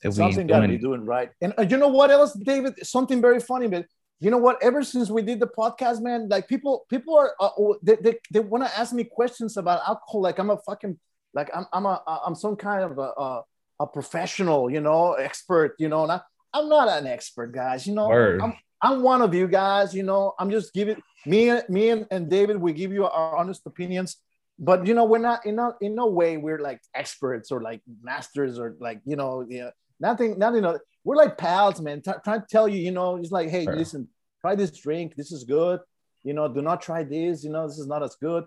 If 0.03 0.15
something 0.15 0.47
got 0.47 0.61
to 0.61 0.69
be 0.69 0.79
doing 0.79 1.05
right. 1.05 1.31
And 1.41 1.55
uh, 1.59 1.63
you 1.63 1.79
know 1.79 1.89
what 1.89 2.11
else, 2.11 2.35
David? 2.35 2.75
Something 2.87 3.21
very 3.23 3.41
funny, 3.41 3.69
but 3.69 3.87
you 4.21 4.31
know 4.31 4.39
what? 4.39 4.63
Ever 4.63 4.83
since 4.83 5.11
we 5.11 5.23
did 5.23 5.41
the 5.41 5.47
podcast, 5.47 6.01
man, 6.01 6.29
like 6.29 6.49
people, 6.49 6.87
people 6.89 7.17
are 7.17 7.35
uh, 7.41 7.51
oh, 7.59 7.77
they, 7.83 7.97
they, 7.97 8.19
they 8.33 8.41
want 8.41 8.65
to 8.65 8.79
ask 8.79 8.93
me 8.93 9.05
questions 9.05 9.57
about 9.57 9.83
alcohol. 9.87 10.23
Like 10.23 10.39
I'm 10.39 10.51
a 10.51 10.59
fucking 10.59 10.99
like 11.35 11.51
I'm 11.55 11.67
I'm 11.73 11.87
a 11.87 12.03
I'm 12.25 12.35
some 12.35 12.57
kind 12.57 12.85
of 12.85 12.99
a 12.99 13.13
a, 13.17 13.43
a 13.81 13.87
professional, 13.87 14.71
you 14.71 14.81
know, 14.81 15.15
expert, 15.15 15.75
you 15.79 15.89
know. 15.89 16.05
And 16.05 16.13
I, 16.13 16.21
I'm 16.53 16.69
not 16.69 16.89
an 16.89 17.07
expert, 17.07 17.53
guys. 17.53 17.87
You 17.87 17.95
know, 17.95 18.09
Word. 18.09 18.41
I'm 18.41 18.55
I'm 18.81 19.03
one 19.03 19.23
of 19.23 19.35
you 19.35 19.49
guys. 19.49 19.95
You 19.95 20.05
know, 20.05 20.35
I'm 20.39 20.51
just 20.51 20.73
giving 20.73 21.03
me 21.27 21.61
me 21.69 21.91
and, 21.91 22.07
and 22.11 22.31
David. 22.31 22.57
We 22.57 22.73
give 22.73 22.93
you 22.93 23.05
our 23.05 23.37
honest 23.37 23.63
opinions 23.67 24.17
but 24.59 24.87
you 24.87 24.95
know 24.95 25.05
we're 25.05 25.19
not 25.19 25.45
in 25.47 25.57
no 25.57 25.75
in 25.81 25.95
no 25.95 26.07
way 26.07 26.37
we're 26.37 26.61
like 26.61 26.81
experts 26.95 27.51
or 27.51 27.61
like 27.61 27.83
masters 28.03 28.59
or 28.59 28.77
like 28.79 29.01
you 29.05 29.17
know 29.17 29.45
yeah 29.49 29.71
Nothing, 30.05 30.39
nothing. 30.39 30.63
We're 31.03 31.17
like 31.17 31.39
pals, 31.39 31.81
man. 31.81 32.03
T- 32.03 32.13
trying 32.23 32.43
to 32.43 32.47
tell 32.47 32.69
you, 32.69 32.79
you 32.79 32.91
know, 32.91 33.17
it's 33.17 33.31
like, 33.31 33.49
hey, 33.49 33.65
listen, 33.65 34.07
try 34.43 34.55
this 34.55 34.71
drink. 34.71 35.17
This 35.17 35.33
is 35.33 35.45
good. 35.45 35.81
You 36.23 36.35
know, 36.35 36.47
do 36.47 36.61
not 36.61 36.83
try 36.83 37.05
this. 37.05 37.43
You 37.43 37.49
know, 37.49 37.67
this 37.67 37.79
is 37.79 37.87
not 37.87 38.03
as 38.03 38.15
good. 38.17 38.45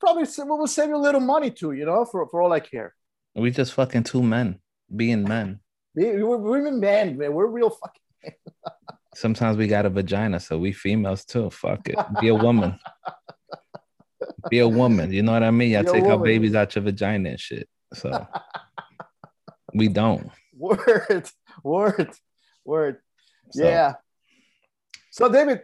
Probably 0.00 0.22
we 0.22 0.44
will 0.44 0.66
save 0.66 0.88
you 0.88 0.96
a 0.96 1.04
little 1.06 1.20
money 1.20 1.50
too. 1.50 1.72
You 1.72 1.84
know, 1.84 2.06
for 2.06 2.26
for 2.28 2.40
all 2.40 2.50
I 2.50 2.60
care. 2.60 2.94
We 3.34 3.50
just 3.50 3.74
fucking 3.74 4.04
two 4.04 4.22
men 4.22 4.58
being 4.94 5.22
men. 5.22 5.60
We, 5.94 6.22
we're, 6.22 6.38
we're 6.38 6.70
men, 6.70 7.18
man. 7.18 7.34
We're 7.34 7.46
real 7.46 7.68
fucking. 7.68 8.34
Sometimes 9.14 9.58
we 9.58 9.66
got 9.66 9.84
a 9.84 9.90
vagina, 9.90 10.40
so 10.40 10.58
we 10.58 10.72
females 10.72 11.26
too. 11.26 11.50
Fuck 11.50 11.90
it. 11.90 11.98
Be 12.22 12.28
a 12.28 12.34
woman. 12.34 12.78
Be 14.48 14.60
a 14.60 14.68
woman. 14.68 15.12
You 15.12 15.22
know 15.22 15.32
what 15.32 15.42
I 15.42 15.50
mean? 15.50 15.72
Y'all 15.72 15.84
take 15.84 16.04
our 16.04 16.18
babies 16.18 16.54
out 16.54 16.74
your 16.74 16.84
vagina 16.84 17.30
and 17.30 17.40
shit. 17.40 17.68
So 17.92 18.26
we 19.74 19.88
don't. 19.88 20.30
Word, 20.66 21.30
word, 21.62 22.10
word. 22.64 22.96
So. 23.52 23.64
Yeah. 23.64 23.94
So 25.10 25.28
David, 25.30 25.62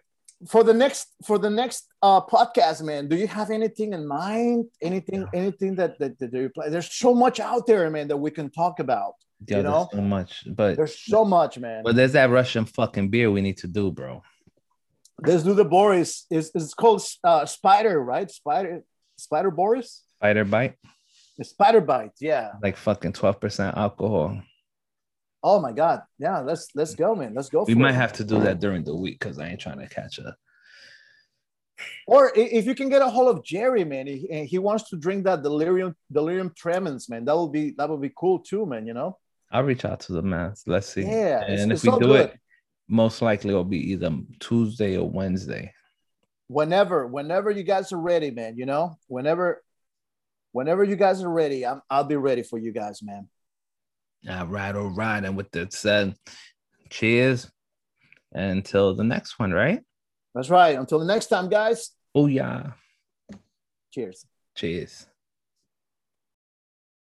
for 0.48 0.62
the 0.62 0.72
next 0.72 1.08
for 1.24 1.38
the 1.38 1.50
next 1.50 1.88
uh, 2.00 2.20
podcast, 2.20 2.82
man, 2.82 3.08
do 3.08 3.16
you 3.16 3.26
have 3.26 3.50
anything 3.50 3.92
in 3.92 4.06
mind? 4.06 4.66
Anything, 4.80 5.22
yeah. 5.22 5.40
anything 5.40 5.74
that 5.76 5.98
that, 5.98 6.18
that 6.20 6.32
you 6.32 6.48
play? 6.48 6.68
There's 6.68 6.92
so 6.92 7.12
much 7.12 7.40
out 7.40 7.66
there, 7.66 7.90
man, 7.90 8.06
that 8.08 8.16
we 8.16 8.30
can 8.30 8.50
talk 8.50 8.78
about. 8.78 9.14
Yeah, 9.46 9.58
you 9.58 9.62
know? 9.64 9.88
so 9.92 10.00
much, 10.00 10.44
but 10.46 10.76
there's 10.76 10.98
so 10.98 11.24
much, 11.24 11.58
man. 11.58 11.82
But 11.82 11.96
there's 11.96 12.12
that 12.12 12.30
Russian 12.30 12.64
fucking 12.64 13.08
beer 13.10 13.30
we 13.32 13.40
need 13.40 13.58
to 13.58 13.66
do, 13.66 13.90
bro. 13.90 14.22
Let's 15.26 15.42
do 15.42 15.54
the 15.54 15.64
Boris. 15.64 16.26
Is 16.30 16.52
it's 16.54 16.72
called 16.72 17.02
uh, 17.24 17.46
Spider, 17.46 18.00
right? 18.00 18.30
Spider, 18.30 18.84
Spider 19.16 19.50
Boris. 19.50 20.04
Spider 20.18 20.44
bite. 20.44 20.76
The 21.36 21.44
spider 21.44 21.80
bite, 21.80 22.12
yeah. 22.20 22.52
Like 22.62 22.76
fucking 22.76 23.12
12% 23.12 23.76
alcohol. 23.76 24.40
Oh 25.46 25.60
my 25.60 25.72
god. 25.72 26.00
Yeah, 26.18 26.38
let's 26.40 26.68
let's 26.74 26.94
go, 26.94 27.14
man. 27.14 27.34
Let's 27.34 27.50
go. 27.50 27.64
We 27.64 27.74
might 27.74 27.90
it. 27.90 27.96
have 27.96 28.14
to 28.14 28.24
do 28.24 28.40
that 28.40 28.60
during 28.60 28.82
the 28.82 28.96
week 28.96 29.20
because 29.20 29.38
I 29.38 29.48
ain't 29.48 29.60
trying 29.60 29.78
to 29.78 29.86
catch 29.86 30.18
up. 30.18 30.36
Or 32.06 32.32
if 32.34 32.64
you 32.64 32.74
can 32.74 32.88
get 32.88 33.02
a 33.02 33.10
hold 33.10 33.36
of 33.36 33.44
Jerry, 33.44 33.84
man, 33.84 34.06
he, 34.06 34.46
he 34.48 34.58
wants 34.58 34.88
to 34.88 34.96
drink 34.96 35.24
that 35.24 35.42
delirium 35.42 35.94
delirium 36.10 36.50
tremens, 36.56 37.10
man. 37.10 37.26
That 37.26 37.36
would 37.36 37.52
be 37.52 37.74
that 37.76 37.90
would 37.90 38.00
be 38.00 38.12
cool 38.16 38.38
too, 38.38 38.64
man. 38.64 38.86
You 38.86 38.94
know. 38.94 39.18
I'll 39.52 39.62
reach 39.62 39.84
out 39.84 40.00
to 40.00 40.14
the 40.14 40.22
man. 40.22 40.54
Let's 40.66 40.88
see. 40.88 41.02
Yeah, 41.02 41.44
and 41.46 41.70
if 41.70 41.82
we 41.82 41.90
do 41.90 41.98
good. 41.98 42.30
it, 42.30 42.40
most 42.88 43.20
likely 43.20 43.50
it'll 43.50 43.64
be 43.64 43.92
either 43.92 44.10
Tuesday 44.40 44.96
or 44.96 45.08
Wednesday. 45.08 45.72
Whenever, 46.48 47.06
whenever 47.06 47.50
you 47.50 47.62
guys 47.62 47.92
are 47.92 48.00
ready, 48.00 48.30
man. 48.30 48.56
You 48.56 48.66
know, 48.66 48.98
whenever, 49.06 49.62
whenever 50.52 50.84
you 50.84 50.96
guys 50.96 51.22
are 51.22 51.30
ready, 51.30 51.64
I'm, 51.64 51.82
I'll 51.88 52.04
be 52.04 52.16
ready 52.16 52.42
for 52.42 52.58
you 52.58 52.72
guys, 52.72 53.02
man. 53.02 53.28
All 54.28 54.46
right, 54.46 54.74
all 54.74 54.90
right. 54.90 55.24
And 55.24 55.36
with 55.36 55.50
that 55.52 55.72
said, 55.72 56.14
cheers. 56.90 57.50
Until 58.32 58.94
the 58.96 59.04
next 59.04 59.38
one, 59.38 59.52
right? 59.52 59.80
That's 60.34 60.50
right. 60.50 60.76
Until 60.76 60.98
the 60.98 61.04
next 61.04 61.26
time, 61.26 61.48
guys. 61.48 61.90
Oh, 62.14 62.26
yeah. 62.26 62.72
Cheers. 63.92 64.26
Cheers. 64.56 65.06